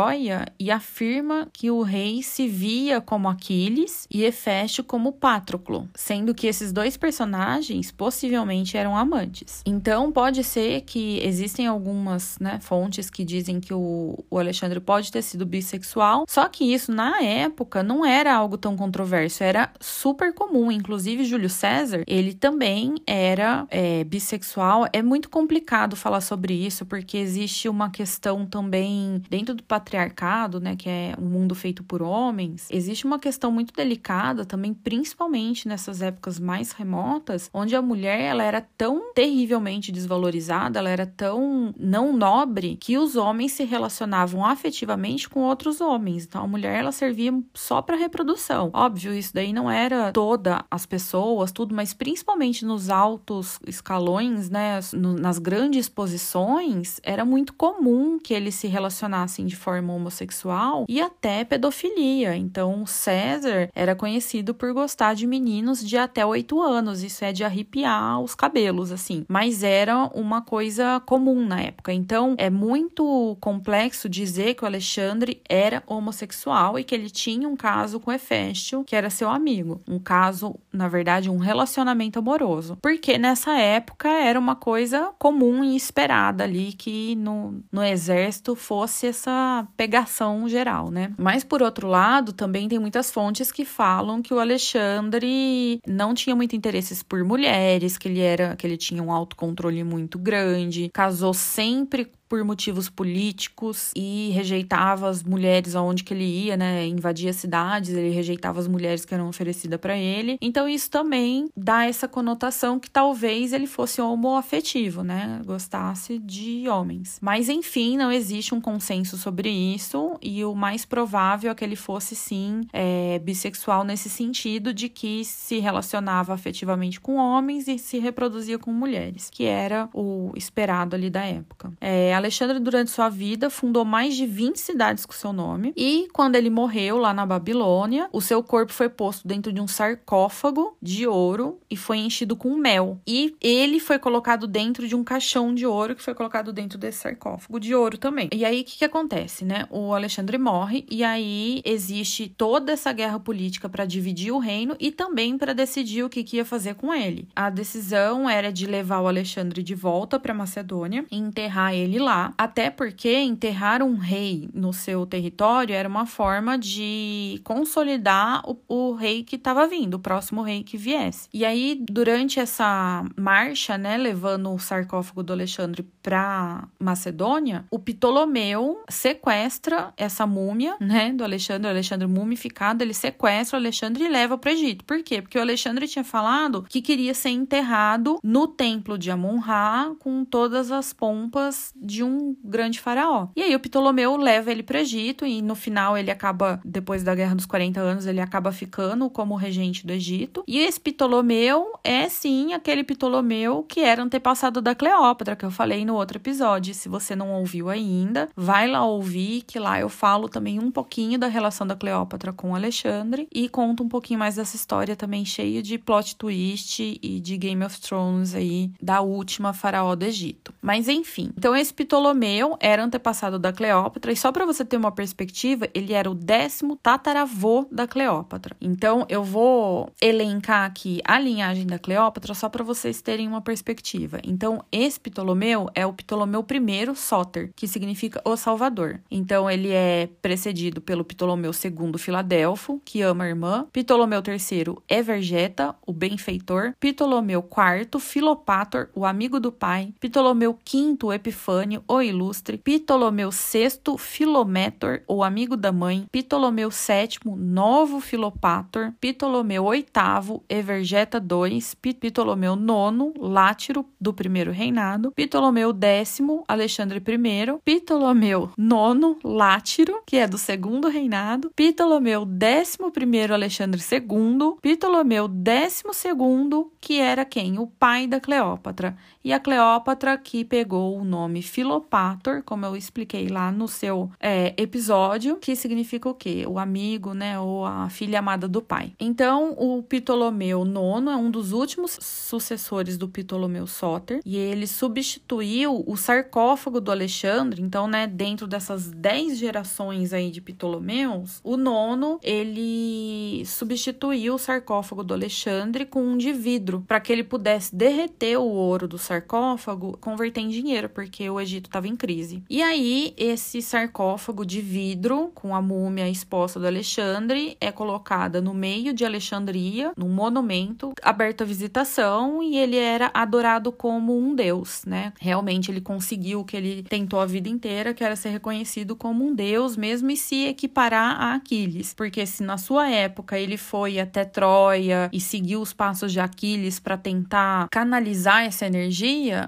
e 0.58 0.70
afirma 0.70 1.48
que 1.52 1.70
o 1.70 1.82
rei 1.82 2.22
se 2.22 2.46
via 2.46 3.00
como 3.00 3.28
Aquiles 3.28 4.06
e 4.10 4.24
Hefesto 4.24 4.82
como 4.84 5.12
Patroclo, 5.12 5.88
sendo 5.94 6.34
que 6.34 6.46
esses 6.46 6.72
dois 6.72 6.96
personagens 6.96 7.90
possivelmente 7.90 8.76
eram 8.76 8.96
amantes. 8.96 9.62
Então 9.66 10.10
pode 10.10 10.42
ser 10.44 10.82
que 10.82 11.20
existem 11.22 11.66
algumas 11.66 12.38
né, 12.38 12.58
fontes 12.60 13.10
que 13.10 13.24
dizem 13.24 13.60
que 13.60 13.74
o, 13.74 14.24
o 14.30 14.38
Alexandre 14.38 14.80
pode 14.80 15.10
ter 15.10 15.22
sido 15.22 15.44
bissexual, 15.44 16.24
só 16.28 16.48
que 16.48 16.72
isso 16.72 16.92
na 16.92 17.22
época 17.22 17.82
não 17.82 18.04
era 18.04 18.34
algo 18.34 18.56
tão 18.56 18.76
controverso, 18.76 19.42
era 19.42 19.70
super 19.80 20.32
comum. 20.32 20.70
Inclusive, 20.70 21.24
Júlio 21.24 21.50
César, 21.50 22.02
ele 22.06 22.34
também 22.34 22.96
era 23.06 23.66
é, 23.70 24.04
bissexual. 24.04 24.86
É 24.92 25.02
muito 25.02 25.28
complicado 25.28 25.96
falar 25.96 26.20
sobre 26.20 26.54
isso, 26.54 26.86
porque 26.86 27.16
existe 27.16 27.68
uma 27.68 27.90
questão 27.90 28.46
também 28.46 29.22
dentro 29.28 29.54
do 29.54 29.62
patriarcado, 29.88 30.60
né, 30.60 30.76
que 30.76 30.88
é 30.88 31.14
um 31.18 31.24
mundo 31.24 31.54
feito 31.54 31.82
por 31.82 32.02
homens, 32.02 32.68
existe 32.70 33.06
uma 33.06 33.18
questão 33.18 33.50
muito 33.50 33.72
delicada 33.72 34.44
também, 34.44 34.74
principalmente 34.74 35.66
nessas 35.66 36.02
épocas 36.02 36.38
mais 36.38 36.72
remotas, 36.72 37.48
onde 37.54 37.74
a 37.74 37.80
mulher 37.80 38.20
ela 38.20 38.44
era 38.44 38.60
tão 38.76 39.14
terrivelmente 39.14 39.90
desvalorizada, 39.90 40.78
ela 40.78 40.90
era 40.90 41.06
tão 41.06 41.72
não 41.78 42.14
nobre 42.14 42.76
que 42.76 42.98
os 42.98 43.16
homens 43.16 43.52
se 43.52 43.64
relacionavam 43.64 44.44
afetivamente 44.44 45.28
com 45.28 45.40
outros 45.40 45.80
homens. 45.80 46.24
Então 46.24 46.44
a 46.44 46.46
mulher 46.46 46.78
ela 46.78 46.92
servia 46.92 47.32
só 47.54 47.80
para 47.80 47.96
reprodução. 47.96 48.70
Óbvio, 48.74 49.14
isso 49.14 49.32
daí 49.32 49.52
não 49.52 49.70
era 49.70 50.12
toda 50.12 50.64
as 50.70 50.84
pessoas, 50.84 51.50
tudo, 51.50 51.74
mas 51.74 51.94
principalmente 51.94 52.64
nos 52.64 52.90
altos 52.90 53.58
escalões, 53.66 54.50
né, 54.50 54.80
nas 54.92 55.38
grandes 55.38 55.88
posições, 55.88 57.00
era 57.02 57.24
muito 57.24 57.54
comum 57.54 58.18
que 58.18 58.34
eles 58.34 58.54
se 58.54 58.66
relacionassem 58.66 59.46
de 59.46 59.56
forma 59.56 59.77
homossexual 59.86 60.84
e 60.88 61.00
até 61.00 61.44
pedofilia. 61.44 62.36
Então 62.36 62.84
César 62.86 63.70
era 63.74 63.94
conhecido 63.94 64.54
por 64.54 64.72
gostar 64.72 65.14
de 65.14 65.26
meninos 65.26 65.84
de 65.86 65.96
até 65.96 66.24
oito 66.24 66.60
anos. 66.60 67.02
Isso 67.02 67.24
é 67.24 67.32
de 67.32 67.44
arrepiar 67.44 68.20
os 68.20 68.34
cabelos, 68.34 68.90
assim. 68.90 69.24
Mas 69.28 69.62
era 69.62 70.10
uma 70.14 70.42
coisa 70.42 71.00
comum 71.06 71.46
na 71.46 71.60
época. 71.60 71.92
Então 71.92 72.34
é 72.38 72.50
muito 72.50 73.36
complexo 73.40 74.08
dizer 74.08 74.54
que 74.54 74.64
o 74.64 74.66
Alexandre 74.66 75.40
era 75.48 75.82
homossexual 75.86 76.78
e 76.78 76.84
que 76.84 76.94
ele 76.94 77.10
tinha 77.10 77.48
um 77.48 77.56
caso 77.56 78.00
com 78.00 78.12
Heféstio, 78.12 78.84
que 78.84 78.96
era 78.96 79.10
seu 79.10 79.28
amigo. 79.28 79.80
Um 79.88 79.98
caso, 79.98 80.54
na 80.72 80.88
verdade, 80.88 81.30
um 81.30 81.38
relacionamento 81.38 82.18
amoroso. 82.18 82.78
Porque 82.82 83.18
nessa 83.18 83.52
época 83.58 84.08
era 84.08 84.38
uma 84.38 84.56
coisa 84.56 85.10
comum 85.18 85.62
e 85.62 85.76
esperada 85.76 86.44
ali 86.44 86.72
que 86.72 87.14
no, 87.16 87.62
no 87.70 87.82
exército 87.82 88.54
fosse 88.54 89.06
essa 89.06 89.67
pegação 89.76 90.48
geral, 90.48 90.90
né? 90.90 91.12
Mas 91.18 91.44
por 91.44 91.62
outro 91.62 91.88
lado, 91.88 92.32
também 92.32 92.68
tem 92.68 92.78
muitas 92.78 93.10
fontes 93.10 93.52
que 93.52 93.64
falam 93.64 94.22
que 94.22 94.34
o 94.34 94.38
Alexandre 94.38 95.80
não 95.86 96.14
tinha 96.14 96.34
muito 96.34 96.56
interesses 96.56 97.02
por 97.02 97.22
mulheres, 97.24 97.96
que 97.96 98.08
ele 98.08 98.20
era 98.20 98.56
que 98.56 98.66
ele 98.66 98.76
tinha 98.76 99.02
um 99.02 99.12
autocontrole 99.12 99.82
muito 99.84 100.18
grande, 100.18 100.90
casou 100.92 101.32
sempre 101.32 102.10
por 102.28 102.42
motivos 102.44 102.88
políticos 102.88 103.90
e 103.96 104.30
rejeitava 104.34 105.08
as 105.08 105.22
mulheres 105.22 105.74
aonde 105.74 106.04
que 106.04 106.12
ele 106.12 106.24
ia, 106.24 106.56
né? 106.56 106.86
Invadia 106.86 107.32
cidades, 107.32 107.90
ele 107.90 108.10
rejeitava 108.10 108.60
as 108.60 108.68
mulheres 108.68 109.04
que 109.04 109.14
eram 109.14 109.28
oferecidas 109.28 109.80
para 109.80 109.96
ele. 109.96 110.38
Então 110.40 110.68
isso 110.68 110.90
também 110.90 111.48
dá 111.56 111.86
essa 111.86 112.06
conotação 112.06 112.78
que 112.78 112.90
talvez 112.90 113.52
ele 113.52 113.66
fosse 113.66 114.00
homoafetivo, 114.00 115.02
né? 115.02 115.40
Gostasse 115.44 116.18
de 116.18 116.68
homens. 116.68 117.18
Mas 117.20 117.48
enfim, 117.48 117.96
não 117.96 118.12
existe 118.12 118.54
um 118.54 118.60
consenso 118.60 119.16
sobre 119.16 119.48
isso 119.48 120.16
e 120.22 120.44
o 120.44 120.54
mais 120.54 120.84
provável 120.84 121.50
é 121.50 121.54
que 121.54 121.64
ele 121.64 121.76
fosse 121.76 122.14
sim 122.14 122.62
é, 122.72 123.18
bissexual 123.20 123.84
nesse 123.84 124.10
sentido 124.10 124.74
de 124.74 124.88
que 124.88 125.24
se 125.24 125.58
relacionava 125.58 126.34
afetivamente 126.34 127.00
com 127.00 127.16
homens 127.16 127.68
e 127.68 127.78
se 127.78 127.98
reproduzia 127.98 128.58
com 128.58 128.72
mulheres, 128.72 129.30
que 129.30 129.44
era 129.44 129.88
o 129.94 130.32
esperado 130.36 130.94
ali 130.94 131.08
da 131.08 131.24
época. 131.24 131.72
É, 131.80 132.14
Alexandre, 132.18 132.58
durante 132.58 132.90
sua 132.90 133.08
vida, 133.08 133.48
fundou 133.50 133.84
mais 133.84 134.14
de 134.14 134.26
20 134.26 134.56
cidades 134.56 135.06
com 135.06 135.12
seu 135.12 135.32
nome. 135.32 135.72
E 135.76 136.08
quando 136.12 136.36
ele 136.36 136.50
morreu 136.50 136.98
lá 136.98 137.12
na 137.12 137.24
Babilônia, 137.24 138.08
o 138.12 138.20
seu 138.20 138.42
corpo 138.42 138.72
foi 138.72 138.88
posto 138.88 139.26
dentro 139.26 139.52
de 139.52 139.60
um 139.60 139.68
sarcófago 139.68 140.76
de 140.80 141.06
ouro 141.06 141.58
e 141.70 141.76
foi 141.76 141.98
enchido 141.98 142.36
com 142.36 142.56
mel. 142.56 143.00
E 143.06 143.34
ele 143.40 143.80
foi 143.80 143.98
colocado 143.98 144.46
dentro 144.46 144.86
de 144.86 144.94
um 144.94 145.04
caixão 145.04 145.54
de 145.54 145.66
ouro 145.66 145.94
que 145.94 146.02
foi 146.02 146.14
colocado 146.14 146.52
dentro 146.52 146.78
desse 146.78 146.98
sarcófago 146.98 147.58
de 147.60 147.74
ouro 147.74 147.98
também. 147.98 148.28
E 148.32 148.44
aí 148.44 148.60
o 148.60 148.64
que, 148.64 148.78
que 148.78 148.84
acontece, 148.84 149.44
né? 149.44 149.66
O 149.70 149.94
Alexandre 149.94 150.38
morre 150.38 150.84
e 150.90 151.04
aí 151.04 151.62
existe 151.64 152.28
toda 152.36 152.72
essa 152.72 152.92
guerra 152.92 153.18
política 153.20 153.68
para 153.68 153.84
dividir 153.84 154.32
o 154.32 154.38
reino 154.38 154.76
e 154.78 154.90
também 154.90 155.38
para 155.38 155.52
decidir 155.52 156.02
o 156.02 156.08
que, 156.08 156.24
que 156.24 156.36
ia 156.36 156.44
fazer 156.44 156.74
com 156.74 156.92
ele. 156.92 157.28
A 157.34 157.50
decisão 157.50 158.28
era 158.28 158.52
de 158.52 158.66
levar 158.66 159.00
o 159.00 159.08
Alexandre 159.08 159.62
de 159.62 159.74
volta 159.74 160.18
para 160.18 160.34
Macedônia 160.34 161.04
e 161.10 161.16
enterrar 161.16 161.74
ele 161.74 161.98
lá, 161.98 162.07
até 162.36 162.70
porque 162.70 163.18
enterrar 163.18 163.82
um 163.82 163.96
rei 163.96 164.48
no 164.52 164.72
seu 164.72 165.06
território 165.06 165.74
era 165.74 165.88
uma 165.88 166.06
forma 166.06 166.58
de 166.58 167.40
consolidar 167.44 168.42
o, 168.48 168.58
o 168.68 168.94
rei 168.94 169.22
que 169.22 169.36
estava 169.36 169.66
vindo, 169.66 169.94
o 169.94 169.98
próximo 169.98 170.42
rei 170.42 170.62
que 170.62 170.76
viesse. 170.76 171.28
E 171.32 171.44
aí, 171.44 171.80
durante 171.88 172.40
essa 172.40 173.04
marcha, 173.16 173.76
né, 173.78 173.96
levando 173.96 174.52
o 174.52 174.58
sarcófago 174.58 175.22
do 175.22 175.32
Alexandre 175.32 175.86
para 176.02 176.68
Macedônia, 176.78 177.64
o 177.70 177.78
Ptolomeu 177.78 178.82
sequestra 178.88 179.92
essa 179.96 180.26
múmia, 180.26 180.76
né, 180.80 181.12
do 181.12 181.24
Alexandre, 181.24 181.66
o 181.66 181.70
Alexandre 181.70 182.06
mumificado, 182.06 182.82
ele 182.82 182.94
sequestra 182.94 183.58
o 183.58 183.60
Alexandre 183.60 184.04
e 184.04 184.08
leva 184.08 184.36
para 184.38 184.50
o 184.50 184.52
Egito. 184.52 184.84
Por 184.84 185.02
quê? 185.02 185.20
Porque 185.22 185.38
o 185.38 185.42
Alexandre 185.42 185.86
tinha 185.86 186.04
falado 186.04 186.64
que 186.68 186.80
queria 186.80 187.14
ser 187.14 187.30
enterrado 187.30 188.18
no 188.22 188.46
templo 188.46 188.98
de 188.98 189.10
Amon-Ra 189.10 189.92
com 189.98 190.24
todas 190.24 190.70
as 190.70 190.92
pompas 190.92 191.72
de 191.76 191.97
um 192.02 192.36
grande 192.42 192.80
faraó. 192.80 193.28
E 193.36 193.42
aí 193.42 193.54
o 193.54 193.60
Ptolomeu 193.60 194.16
leva 194.16 194.50
ele 194.50 194.62
para 194.62 194.78
o 194.78 194.80
Egito 194.80 195.26
e 195.26 195.42
no 195.42 195.54
final 195.54 195.96
ele 195.96 196.10
acaba, 196.10 196.60
depois 196.64 197.02
da 197.02 197.14
Guerra 197.14 197.34
dos 197.34 197.46
40 197.46 197.80
anos, 197.80 198.06
ele 198.06 198.20
acaba 198.20 198.52
ficando 198.52 199.08
como 199.10 199.34
regente 199.34 199.86
do 199.86 199.92
Egito. 199.92 200.44
E 200.46 200.58
esse 200.58 200.80
Ptolomeu 200.80 201.72
é 201.82 202.08
sim 202.08 202.52
aquele 202.52 202.84
Ptolomeu 202.84 203.62
que 203.62 203.80
era 203.80 204.02
antepassado 204.02 204.60
da 204.60 204.74
Cleópatra, 204.74 205.36
que 205.36 205.44
eu 205.44 205.50
falei 205.50 205.84
no 205.84 205.94
outro 205.94 206.18
episódio. 206.18 206.74
Se 206.74 206.88
você 206.88 207.14
não 207.14 207.32
ouviu 207.32 207.68
ainda, 207.68 208.28
vai 208.36 208.68
lá 208.68 208.84
ouvir, 208.84 209.42
que 209.42 209.58
lá 209.58 209.80
eu 209.80 209.88
falo 209.88 210.28
também 210.28 210.58
um 210.58 210.70
pouquinho 210.70 211.18
da 211.18 211.26
relação 211.26 211.66
da 211.66 211.76
Cleópatra 211.76 212.32
com 212.32 212.54
Alexandre 212.54 213.28
e 213.32 213.48
conto 213.48 213.82
um 213.82 213.88
pouquinho 213.88 214.18
mais 214.18 214.36
dessa 214.36 214.56
história 214.56 214.96
também 214.96 215.24
cheia 215.24 215.62
de 215.62 215.78
plot 215.78 216.16
twist 216.16 216.98
e 217.02 217.20
de 217.20 217.36
Game 217.36 217.64
of 217.64 217.80
Thrones 217.80 218.34
aí 218.34 218.70
da 218.80 219.00
última 219.00 219.52
faraó 219.52 219.94
do 219.94 220.04
Egito. 220.04 220.52
Mas 220.60 220.88
enfim, 220.88 221.30
então 221.36 221.54
esse 221.56 221.72
Ptolomeu 221.88 222.54
era 222.60 222.84
antepassado 222.84 223.38
da 223.38 223.50
Cleópatra 223.50 224.12
e 224.12 224.16
só 224.16 224.30
para 224.30 224.44
você 224.44 224.62
ter 224.62 224.76
uma 224.76 224.92
perspectiva, 224.92 225.66
ele 225.72 225.94
era 225.94 226.10
o 226.10 226.14
décimo 226.14 226.76
tataravô 226.76 227.66
da 227.72 227.88
Cleópatra. 227.88 228.54
Então 228.60 229.06
eu 229.08 229.24
vou 229.24 229.90
elencar 229.98 230.66
aqui 230.66 231.00
a 231.02 231.18
linhagem 231.18 231.66
da 231.66 231.78
Cleópatra 231.78 232.34
só 232.34 232.50
para 232.50 232.62
vocês 232.62 233.00
terem 233.00 233.26
uma 233.26 233.40
perspectiva. 233.40 234.20
Então 234.22 234.62
esse 234.70 235.00
Ptolomeu 235.00 235.70
é 235.74 235.86
o 235.86 235.92
Ptolomeu 235.94 236.44
I 236.50 236.94
Soter, 236.94 237.52
que 237.56 237.66
significa 237.66 238.20
o 238.22 238.36
Salvador. 238.36 239.00
Então 239.10 239.50
ele 239.50 239.70
é 239.70 240.10
precedido 240.20 240.82
pelo 240.82 241.06
Ptolomeu 241.06 241.52
II 241.52 241.96
Filadelfo, 241.96 242.82
que 242.84 243.00
ama 243.00 243.24
a 243.24 243.28
irmã, 243.28 243.66
Ptolomeu 243.72 244.20
III 244.20 244.76
Evergeta, 244.90 245.74
o 245.86 245.92
benfeitor, 245.94 246.74
Ptolomeu 246.78 247.40
IV 247.40 247.98
Filopator, 247.98 248.90
o 248.94 249.06
amigo 249.06 249.40
do 249.40 249.50
pai, 249.50 249.94
Ptolomeu 249.98 250.52
V 250.52 251.14
Epifânio, 251.14 251.77
o 251.86 252.00
ilustre, 252.00 252.58
Ptolomeu 252.58 253.30
VI 253.30 253.96
Filométor, 253.98 255.02
o 255.06 255.22
amigo 255.22 255.56
da 255.56 255.72
mãe, 255.72 256.06
Ptolomeu 256.10 256.70
VII 256.70 257.34
Novo 257.36 258.00
Filopator, 258.00 258.92
Ptolomeu 259.00 259.70
VIII 259.70 260.40
Evergeta 260.48 261.18
II, 261.18 261.94
Ptolomeu 261.94 262.54
IX 262.54 263.12
Látiro 263.18 263.84
do 264.00 264.12
primeiro 264.12 264.50
reinado, 264.50 265.12
Ptolomeu 265.12 265.70
X 265.70 266.18
Alexandre 266.46 266.98
I, 266.98 267.80
Ptolomeu 267.80 268.50
IX 268.58 269.18
Látiro, 269.24 270.02
que 270.06 270.16
é 270.16 270.26
do 270.26 270.38
segundo 270.38 270.88
reinado, 270.88 271.50
Ptolomeu 271.54 272.26
XI 272.26 273.32
Alexandre 273.32 273.80
II, 273.80 274.56
Ptolomeu 274.60 275.28
XII, 275.28 276.66
que 276.80 277.00
era 277.00 277.24
quem? 277.24 277.58
O 277.58 277.66
pai 277.66 278.06
da 278.06 278.20
Cleópatra. 278.20 278.96
E 279.24 279.32
a 279.32 279.40
Cleópatra 279.40 280.16
que 280.16 280.44
pegou 280.44 280.98
o 280.98 281.04
nome 281.04 281.42
Filopator, 281.42 282.42
como 282.44 282.64
eu 282.64 282.76
expliquei 282.76 283.28
lá 283.28 283.50
no 283.50 283.66
seu 283.66 284.10
é, 284.20 284.54
episódio, 284.56 285.36
que 285.36 285.56
significa 285.56 286.08
o 286.08 286.14
quê? 286.14 286.44
O 286.46 286.58
amigo, 286.58 287.14
né? 287.14 287.38
Ou 287.38 287.66
a 287.66 287.88
filha 287.90 288.20
amada 288.20 288.46
do 288.46 288.62
pai. 288.62 288.92
Então, 288.98 289.54
o 289.58 289.82
Ptolomeu 289.82 290.64
IX 290.64 291.08
é 291.08 291.16
um 291.16 291.30
dos 291.30 291.52
últimos 291.52 291.98
sucessores 292.00 292.96
do 292.96 293.08
Ptolomeu 293.08 293.66
Soter 293.66 294.20
e 294.24 294.36
ele 294.36 294.66
substituiu 294.66 295.82
o 295.86 295.96
sarcófago 295.96 296.80
do 296.80 296.90
Alexandre. 296.90 297.60
Então, 297.60 297.88
né, 297.88 298.06
dentro 298.06 298.46
dessas 298.46 298.90
dez 298.90 299.38
gerações 299.38 300.12
aí 300.12 300.30
de 300.30 300.40
Ptolomeus, 300.40 301.40
o 301.42 301.56
nono 301.56 302.18
ele 302.22 303.42
substituiu 303.46 304.34
o 304.34 304.38
sarcófago 304.38 305.02
do 305.02 305.14
Alexandre 305.14 305.84
com 305.84 306.02
um 306.02 306.16
de 306.16 306.32
vidro 306.32 306.84
para 306.86 307.00
que 307.00 307.12
ele 307.12 307.24
pudesse 307.24 307.74
derreter 307.74 308.38
o 308.38 308.44
ouro 308.44 308.86
do 308.86 308.98
sarcófago 309.08 309.96
converter 309.98 310.40
em 310.40 310.48
dinheiro, 310.48 310.88
porque 310.88 311.28
o 311.28 311.40
Egito 311.40 311.66
estava 311.66 311.88
em 311.88 311.96
crise. 311.96 312.42
E 312.48 312.62
aí, 312.62 313.14
esse 313.16 313.62
sarcófago 313.62 314.44
de 314.44 314.60
vidro, 314.60 315.30
com 315.34 315.54
a 315.54 315.62
múmia 315.62 316.08
exposta 316.08 316.60
do 316.60 316.66
Alexandre, 316.66 317.56
é 317.60 317.72
colocada 317.72 318.40
no 318.40 318.52
meio 318.52 318.92
de 318.92 319.04
Alexandria, 319.04 319.92
num 319.96 320.08
monumento, 320.08 320.92
aberto 321.02 321.42
à 321.42 321.46
visitação, 321.46 322.42
e 322.42 322.58
ele 322.58 322.76
era 322.76 323.10
adorado 323.14 323.72
como 323.72 324.16
um 324.16 324.34
deus, 324.34 324.84
né? 324.86 325.12
Realmente 325.18 325.70
ele 325.70 325.80
conseguiu 325.80 326.40
o 326.40 326.44
que 326.44 326.56
ele 326.56 326.82
tentou 326.82 327.20
a 327.20 327.26
vida 327.26 327.48
inteira, 327.48 327.94
que 327.94 328.04
era 328.04 328.16
ser 328.16 328.30
reconhecido 328.30 328.94
como 328.94 329.24
um 329.24 329.34
deus, 329.34 329.76
mesmo 329.76 330.10
e 330.10 330.16
se 330.16 330.46
equiparar 330.46 331.20
a 331.20 331.34
Aquiles. 331.34 331.94
Porque 331.94 332.26
se 332.26 332.42
na 332.42 332.58
sua 332.58 332.88
época 332.90 333.38
ele 333.38 333.56
foi 333.56 333.98
até 333.98 334.24
Troia 334.24 335.08
e 335.12 335.20
seguiu 335.20 335.60
os 335.60 335.72
passos 335.72 336.12
de 336.12 336.20
Aquiles 336.20 336.78
para 336.78 336.96
tentar 336.96 337.68
canalizar 337.70 338.44
essa 338.44 338.66
energia, 338.66 338.97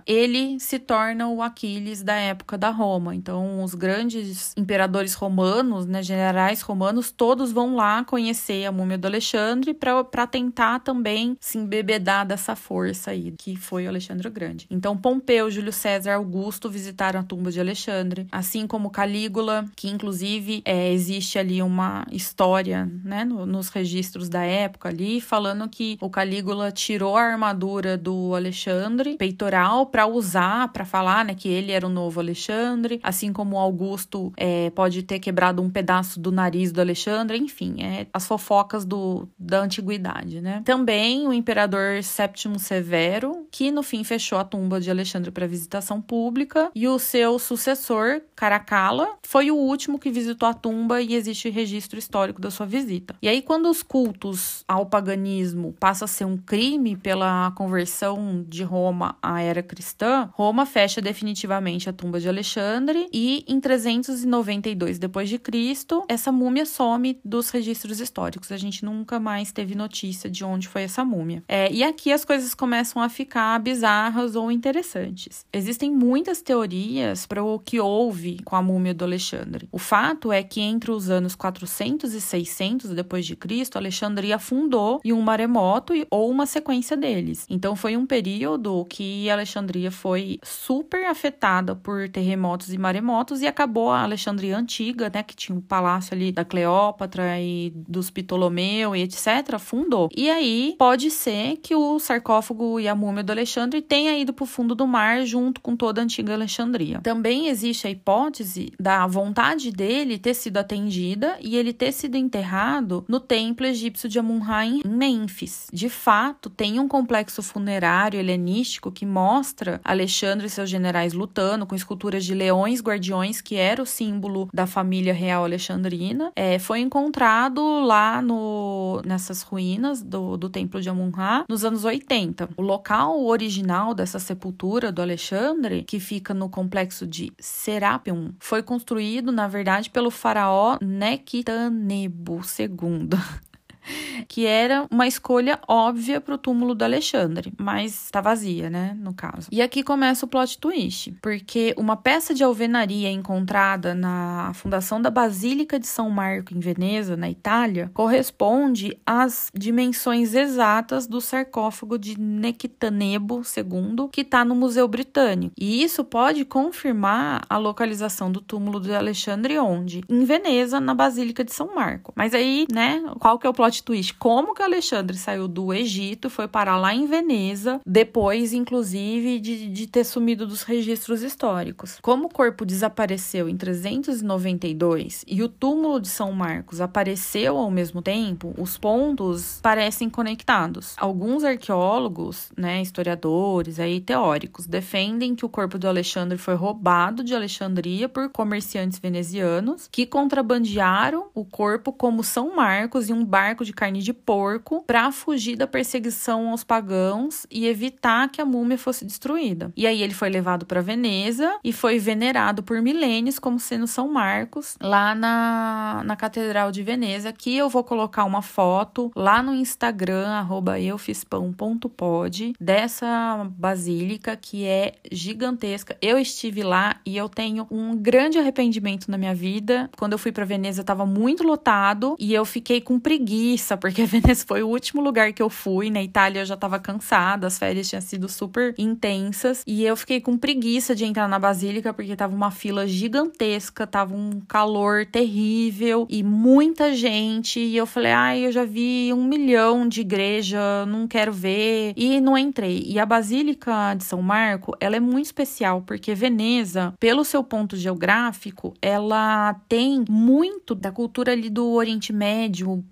ele 0.06 0.58
se 0.60 0.78
torna 0.78 1.28
o 1.28 1.42
Aquiles 1.42 2.02
da 2.02 2.14
época 2.14 2.56
da 2.56 2.70
Roma. 2.70 3.14
Então, 3.14 3.62
os 3.62 3.74
grandes 3.74 4.52
imperadores 4.56 5.14
romanos, 5.14 5.86
né, 5.86 6.02
generais 6.02 6.60
romanos, 6.62 7.10
todos 7.10 7.52
vão 7.52 7.74
lá 7.74 8.04
conhecer 8.04 8.64
a 8.64 8.72
múmia 8.72 8.98
do 8.98 9.06
Alexandre 9.06 9.74
para 9.74 10.26
tentar 10.26 10.80
também 10.80 11.36
se 11.40 11.58
embebedar 11.58 12.26
dessa 12.26 12.54
força 12.56 13.10
aí, 13.10 13.34
que 13.38 13.56
foi 13.56 13.86
o 13.86 13.88
Alexandre 13.88 14.28
o 14.28 14.30
Grande. 14.30 14.66
Então, 14.70 14.96
Pompeu, 14.96 15.50
Júlio 15.50 15.72
César, 15.72 16.14
Augusto 16.14 16.68
visitaram 16.68 17.20
a 17.20 17.22
tumba 17.22 17.50
de 17.50 17.60
Alexandre, 17.60 18.26
assim 18.30 18.66
como 18.66 18.90
Calígula, 18.90 19.64
que 19.76 19.88
inclusive 19.88 20.62
é, 20.64 20.92
existe 20.92 21.38
ali 21.38 21.62
uma 21.62 22.06
história, 22.10 22.90
né, 23.04 23.24
no, 23.24 23.46
nos 23.46 23.68
registros 23.68 24.28
da 24.28 24.42
época 24.42 24.88
ali, 24.88 25.20
falando 25.20 25.68
que 25.68 25.96
o 26.00 26.10
Calígula 26.10 26.70
tirou 26.70 27.16
a 27.16 27.22
armadura 27.22 27.96
do 27.96 28.34
Alexandre, 28.34 29.16
peitoral 29.40 29.86
para 29.86 30.06
usar, 30.06 30.68
para 30.68 30.84
falar 30.84 31.24
né, 31.24 31.34
que 31.34 31.48
ele 31.48 31.72
era 31.72 31.86
o 31.86 31.90
novo 31.90 32.20
Alexandre, 32.20 33.00
assim 33.02 33.32
como 33.32 33.58
Augusto 33.58 34.32
é, 34.36 34.68
pode 34.70 35.02
ter 35.02 35.18
quebrado 35.18 35.62
um 35.62 35.70
pedaço 35.70 36.20
do 36.20 36.30
nariz 36.30 36.70
do 36.70 36.80
Alexandre, 36.80 37.38
enfim, 37.38 37.82
é 37.82 38.06
as 38.12 38.26
fofocas 38.26 38.84
do, 38.84 39.26
da 39.38 39.60
antiguidade, 39.60 40.40
né? 40.42 40.62
Também 40.64 41.26
o 41.26 41.32
imperador 41.32 42.02
Séptimo 42.02 42.58
Severo, 42.58 43.46
que 43.50 43.70
no 43.70 43.82
fim 43.82 44.04
fechou 44.04 44.38
a 44.38 44.44
tumba 44.44 44.78
de 44.80 44.90
Alexandre 44.90 45.30
para 45.30 45.46
visitação 45.46 46.00
pública, 46.00 46.70
e 46.74 46.86
o 46.86 46.98
seu 46.98 47.38
sucessor, 47.38 48.20
Caracalla, 48.36 49.08
foi 49.22 49.50
o 49.50 49.56
último 49.56 49.98
que 49.98 50.10
visitou 50.10 50.48
a 50.48 50.54
tumba 50.54 51.00
e 51.00 51.14
existe 51.14 51.48
registro 51.48 51.98
histórico 51.98 52.40
da 52.40 52.50
sua 52.50 52.66
visita. 52.66 53.14
E 53.22 53.28
aí, 53.28 53.40
quando 53.40 53.70
os 53.70 53.82
cultos 53.82 54.64
ao 54.68 54.84
paganismo 54.84 55.74
passam 55.80 56.04
a 56.04 56.08
ser 56.08 56.24
um 56.24 56.36
crime 56.36 56.96
pela 56.96 57.52
conversão 57.52 58.44
de 58.46 58.62
Roma 58.62 59.16
à 59.30 59.40
era 59.40 59.62
cristã, 59.62 60.28
Roma 60.32 60.66
fecha 60.66 61.00
definitivamente 61.00 61.88
a 61.88 61.92
tumba 61.92 62.18
de 62.18 62.28
Alexandre 62.28 63.08
e 63.12 63.44
em 63.46 63.60
392 63.60 64.98
depois 64.98 65.28
de 65.28 65.38
Cristo, 65.38 66.04
essa 66.08 66.32
múmia 66.32 66.66
some 66.66 67.18
dos 67.24 67.50
registros 67.50 68.00
históricos. 68.00 68.50
A 68.50 68.56
gente 68.56 68.84
nunca 68.84 69.20
mais 69.20 69.52
teve 69.52 69.76
notícia 69.76 70.28
de 70.28 70.44
onde 70.44 70.66
foi 70.66 70.82
essa 70.82 71.04
múmia. 71.04 71.44
É, 71.46 71.70
e 71.72 71.84
aqui 71.84 72.12
as 72.12 72.24
coisas 72.24 72.54
começam 72.54 73.00
a 73.00 73.08
ficar 73.08 73.58
bizarras 73.60 74.34
ou 74.34 74.50
interessantes. 74.50 75.44
Existem 75.52 75.92
muitas 75.92 76.42
teorias 76.42 77.24
para 77.24 77.44
o 77.44 77.58
que 77.60 77.78
houve 77.78 78.40
com 78.44 78.56
a 78.56 78.62
múmia 78.62 78.92
do 78.92 79.04
Alexandre. 79.04 79.68
O 79.70 79.78
fato 79.78 80.32
é 80.32 80.42
que 80.42 80.60
entre 80.60 80.90
os 80.90 81.08
anos 81.08 81.36
400 81.36 82.14
e 82.14 82.20
600 82.20 82.90
depois 82.90 83.24
de 83.24 83.36
Cristo, 83.36 83.78
Alexandria 83.78 84.36
afundou 84.36 85.00
em 85.04 85.12
um 85.12 85.20
maremoto 85.20 85.92
ou 86.10 86.28
uma 86.28 86.46
sequência 86.46 86.96
deles. 86.96 87.46
Então 87.48 87.76
foi 87.76 87.96
um 87.96 88.06
período 88.06 88.84
que 88.86 89.19
Alexandria 89.28 89.90
foi 89.90 90.38
super 90.42 91.04
afetada 91.06 91.74
por 91.74 92.08
terremotos 92.08 92.72
e 92.72 92.78
maremotos 92.78 93.42
e 93.42 93.46
acabou 93.46 93.90
a 93.90 94.02
Alexandria 94.02 94.56
antiga, 94.56 95.10
né, 95.12 95.22
que 95.22 95.34
tinha 95.34 95.56
um 95.56 95.60
palácio 95.60 96.14
ali 96.14 96.32
da 96.32 96.44
Cleópatra 96.44 97.40
e 97.40 97.72
dos 97.74 98.10
Ptolomeu 98.10 98.94
e 98.94 99.02
etc, 99.02 99.58
fundou. 99.58 100.08
E 100.16 100.30
aí 100.30 100.74
pode 100.78 101.10
ser 101.10 101.56
que 101.56 101.74
o 101.74 101.98
sarcófago 101.98 102.78
e 102.78 102.88
a 102.88 102.94
múmia 102.94 103.22
do 103.22 103.32
Alexandre 103.32 103.82
tenha 103.82 104.16
ido 104.16 104.32
para 104.32 104.44
o 104.44 104.46
fundo 104.46 104.74
do 104.74 104.86
mar 104.86 105.24
junto 105.24 105.60
com 105.60 105.76
toda 105.76 106.00
a 106.00 106.04
antiga 106.04 106.34
Alexandria. 106.34 107.00
Também 107.00 107.48
existe 107.48 107.86
a 107.86 107.90
hipótese 107.90 108.72
da 108.78 109.06
vontade 109.06 109.70
dele 109.70 110.18
ter 110.18 110.34
sido 110.34 110.58
atendida 110.58 111.36
e 111.40 111.56
ele 111.56 111.72
ter 111.72 111.92
sido 111.92 112.16
enterrado 112.16 113.04
no 113.08 113.18
templo 113.18 113.66
egípcio 113.66 114.08
de 114.08 114.18
Amun-Ra 114.18 114.66
em 114.66 114.82
Mênfis. 114.86 115.66
De 115.72 115.88
fato, 115.88 116.50
tem 116.50 116.78
um 116.78 116.88
complexo 116.88 117.42
funerário 117.42 118.18
helenístico 118.18 118.92
que 118.92 119.06
mostra 119.10 119.80
Alexandre 119.84 120.46
e 120.46 120.50
seus 120.50 120.70
generais 120.70 121.12
lutando 121.12 121.66
com 121.66 121.74
esculturas 121.74 122.24
de 122.24 122.34
leões 122.34 122.80
guardiões, 122.80 123.40
que 123.40 123.56
era 123.56 123.82
o 123.82 123.86
símbolo 123.86 124.48
da 124.54 124.66
família 124.66 125.12
real 125.12 125.44
alexandrina. 125.44 126.32
É, 126.36 126.58
foi 126.58 126.80
encontrado 126.80 127.80
lá 127.80 128.22
no, 128.22 129.02
nessas 129.04 129.42
ruínas 129.42 130.02
do, 130.02 130.36
do 130.36 130.48
templo 130.48 130.80
de 130.80 130.88
Amun-Ra 130.88 131.44
nos 131.48 131.64
anos 131.64 131.84
80. 131.84 132.50
O 132.56 132.62
local 132.62 133.24
original 133.24 133.92
dessa 133.94 134.18
sepultura 134.18 134.92
do 134.92 135.02
Alexandre, 135.02 135.82
que 135.82 135.98
fica 135.98 136.32
no 136.32 136.48
complexo 136.48 137.06
de 137.06 137.32
Serapion, 137.38 138.30
foi 138.38 138.62
construído, 138.62 139.32
na 139.32 139.48
verdade, 139.48 139.90
pelo 139.90 140.10
faraó 140.10 140.78
Nectanebo 140.80 142.40
II. 142.58 143.08
que 144.28 144.46
era 144.46 144.86
uma 144.90 145.06
escolha 145.06 145.58
óbvia 145.66 146.20
para 146.20 146.34
o 146.34 146.38
túmulo 146.38 146.74
do 146.74 146.84
Alexandre, 146.84 147.52
mas 147.58 148.04
está 148.04 148.20
vazia, 148.20 148.70
né, 148.70 148.96
no 148.98 149.12
caso. 149.12 149.48
E 149.50 149.62
aqui 149.62 149.82
começa 149.82 150.24
o 150.24 150.28
plot 150.28 150.58
twist, 150.58 151.12
porque 151.22 151.74
uma 151.76 151.96
peça 151.96 152.34
de 152.34 152.44
alvenaria 152.44 153.10
encontrada 153.10 153.94
na 153.94 154.52
fundação 154.54 155.00
da 155.00 155.10
Basílica 155.10 155.78
de 155.78 155.86
São 155.86 156.10
Marco 156.10 156.54
em 156.54 156.60
Veneza, 156.60 157.16
na 157.16 157.30
Itália, 157.30 157.90
corresponde 157.94 158.98
às 159.06 159.50
dimensões 159.54 160.34
exatas 160.34 161.06
do 161.06 161.20
sarcófago 161.20 161.98
de 161.98 162.18
Nectanebo 162.20 163.42
II, 163.56 164.08
que 164.10 164.22
está 164.22 164.44
no 164.44 164.54
Museu 164.54 164.86
Britânico. 164.88 165.54
E 165.58 165.82
isso 165.82 166.04
pode 166.04 166.44
confirmar 166.44 167.42
a 167.48 167.56
localização 167.56 168.30
do 168.30 168.40
túmulo 168.40 168.80
de 168.80 168.94
Alexandre 168.94 169.58
onde? 169.58 170.02
Em 170.08 170.24
Veneza, 170.24 170.80
na 170.80 170.94
Basílica 170.94 171.44
de 171.44 171.52
São 171.52 171.74
Marco. 171.74 172.12
Mas 172.16 172.34
aí, 172.34 172.66
né, 172.72 173.02
qual 173.18 173.38
que 173.38 173.46
é 173.46 173.50
o 173.50 173.54
plot 173.54 173.69
plot 173.70 173.82
twist. 173.84 174.14
Como 174.14 174.54
que 174.54 174.62
Alexandre 174.62 175.16
saiu 175.16 175.46
do 175.46 175.72
Egito, 175.72 176.28
foi 176.28 176.48
parar 176.48 176.76
lá 176.76 176.94
em 176.94 177.06
Veneza, 177.06 177.80
depois, 177.86 178.52
inclusive, 178.52 179.38
de, 179.38 179.68
de 179.68 179.86
ter 179.86 180.04
sumido 180.04 180.46
dos 180.46 180.62
registros 180.62 181.22
históricos. 181.22 181.98
Como 182.02 182.26
o 182.26 182.28
corpo 182.28 182.66
desapareceu 182.66 183.48
em 183.48 183.56
392 183.56 185.24
e 185.26 185.42
o 185.42 185.48
túmulo 185.48 186.00
de 186.00 186.08
São 186.08 186.32
Marcos 186.32 186.80
apareceu 186.80 187.56
ao 187.56 187.70
mesmo 187.70 188.02
tempo, 188.02 188.52
os 188.58 188.76
pontos 188.76 189.60
parecem 189.62 190.10
conectados. 190.10 190.94
Alguns 190.96 191.44
arqueólogos, 191.44 192.50
né, 192.56 192.82
historiadores, 192.82 193.78
aí 193.78 194.00
teóricos, 194.00 194.66
defendem 194.66 195.34
que 195.34 195.44
o 195.44 195.48
corpo 195.48 195.78
do 195.78 195.88
Alexandre 195.88 196.36
foi 196.36 196.54
roubado 196.54 197.22
de 197.22 197.34
Alexandria 197.34 198.08
por 198.08 198.28
comerciantes 198.30 198.98
venezianos 198.98 199.88
que 199.90 200.06
contrabandearam 200.06 201.28
o 201.34 201.44
corpo 201.44 201.92
como 201.92 202.24
São 202.24 202.54
Marcos 202.56 203.08
em 203.08 203.12
um 203.12 203.24
barco 203.24 203.59
de 203.64 203.72
carne 203.72 204.00
de 204.00 204.12
porco 204.12 204.84
para 204.86 205.10
fugir 205.12 205.56
da 205.56 205.66
perseguição 205.66 206.50
aos 206.50 206.64
pagãos 206.64 207.46
e 207.50 207.66
evitar 207.66 208.28
que 208.28 208.40
a 208.40 208.44
múmia 208.44 208.78
fosse 208.78 209.04
destruída. 209.04 209.72
E 209.76 209.86
aí 209.86 210.02
ele 210.02 210.14
foi 210.14 210.28
levado 210.28 210.66
para 210.66 210.80
Veneza 210.80 211.58
e 211.64 211.72
foi 211.72 211.98
venerado 211.98 212.62
por 212.62 212.80
milênios 212.80 213.38
como 213.38 213.58
sendo 213.58 213.86
São 213.86 214.08
Marcos, 214.08 214.76
lá 214.80 215.14
na, 215.14 216.02
na 216.04 216.16
Catedral 216.16 216.70
de 216.70 216.82
Veneza, 216.82 217.32
que 217.32 217.56
eu 217.56 217.68
vou 217.68 217.84
colocar 217.84 218.24
uma 218.24 218.42
foto 218.42 219.10
lá 219.14 219.42
no 219.42 219.54
Instagram, 219.54 220.46
eufispão.pod, 220.80 222.54
dessa 222.60 223.46
basílica 223.50 224.36
que 224.36 224.64
é 224.66 224.94
gigantesca. 225.10 225.96
Eu 226.00 226.18
estive 226.18 226.62
lá 226.62 226.96
e 227.04 227.16
eu 227.16 227.28
tenho 227.28 227.66
um 227.70 227.96
grande 227.96 228.38
arrependimento 228.38 229.10
na 229.10 229.18
minha 229.18 229.34
vida. 229.34 229.90
Quando 229.96 230.12
eu 230.12 230.18
fui 230.18 230.32
para 230.32 230.44
Veneza, 230.44 230.80
estava 230.80 231.04
muito 231.06 231.42
lotado 231.42 232.16
e 232.18 232.32
eu 232.32 232.44
fiquei 232.44 232.80
com 232.80 232.98
preguiça 232.98 233.49
preguiça, 233.50 233.76
porque 233.76 234.04
Veneza 234.06 234.44
foi 234.46 234.62
o 234.62 234.68
último 234.68 235.00
lugar 235.00 235.32
que 235.32 235.42
eu 235.42 235.50
fui. 235.50 235.90
Na 235.90 236.02
Itália 236.02 236.40
eu 236.40 236.46
já 236.46 236.56
tava 236.56 236.78
cansada, 236.78 237.46
as 237.46 237.58
férias 237.58 237.88
tinham 237.88 238.00
sido 238.00 238.28
super 238.28 238.74
intensas. 238.78 239.62
E 239.66 239.84
eu 239.84 239.96
fiquei 239.96 240.20
com 240.20 240.36
preguiça 240.36 240.94
de 240.94 241.04
entrar 241.04 241.28
na 241.28 241.38
Basílica, 241.38 241.92
porque 241.92 242.14
tava 242.14 242.34
uma 242.34 242.50
fila 242.50 242.86
gigantesca, 242.86 243.86
tava 243.86 244.14
um 244.14 244.40
calor 244.46 245.06
terrível 245.06 246.06
e 246.08 246.22
muita 246.22 246.94
gente. 246.94 247.58
E 247.60 247.76
eu 247.76 247.86
falei, 247.86 248.12
ai, 248.12 248.46
eu 248.46 248.52
já 248.52 248.64
vi 248.64 249.12
um 249.12 249.24
milhão 249.24 249.88
de 249.88 250.00
igreja, 250.00 250.86
não 250.86 251.06
quero 251.06 251.32
ver. 251.32 251.92
E 251.96 252.20
não 252.20 252.36
entrei. 252.36 252.84
E 252.86 252.98
a 252.98 253.06
Basílica 253.06 253.94
de 253.94 254.04
São 254.04 254.22
Marco, 254.22 254.76
ela 254.80 254.96
é 254.96 255.00
muito 255.00 255.26
especial, 255.26 255.82
porque 255.82 256.14
Veneza, 256.14 256.94
pelo 257.00 257.24
seu 257.24 257.42
ponto 257.42 257.76
geográfico, 257.76 258.74
ela 258.80 259.54
tem 259.68 260.04
muito 260.08 260.74
da 260.74 260.92
cultura 260.92 261.32
ali 261.32 261.50
do 261.50 261.70
Oriente 261.70 262.12
Médio, 262.12 262.84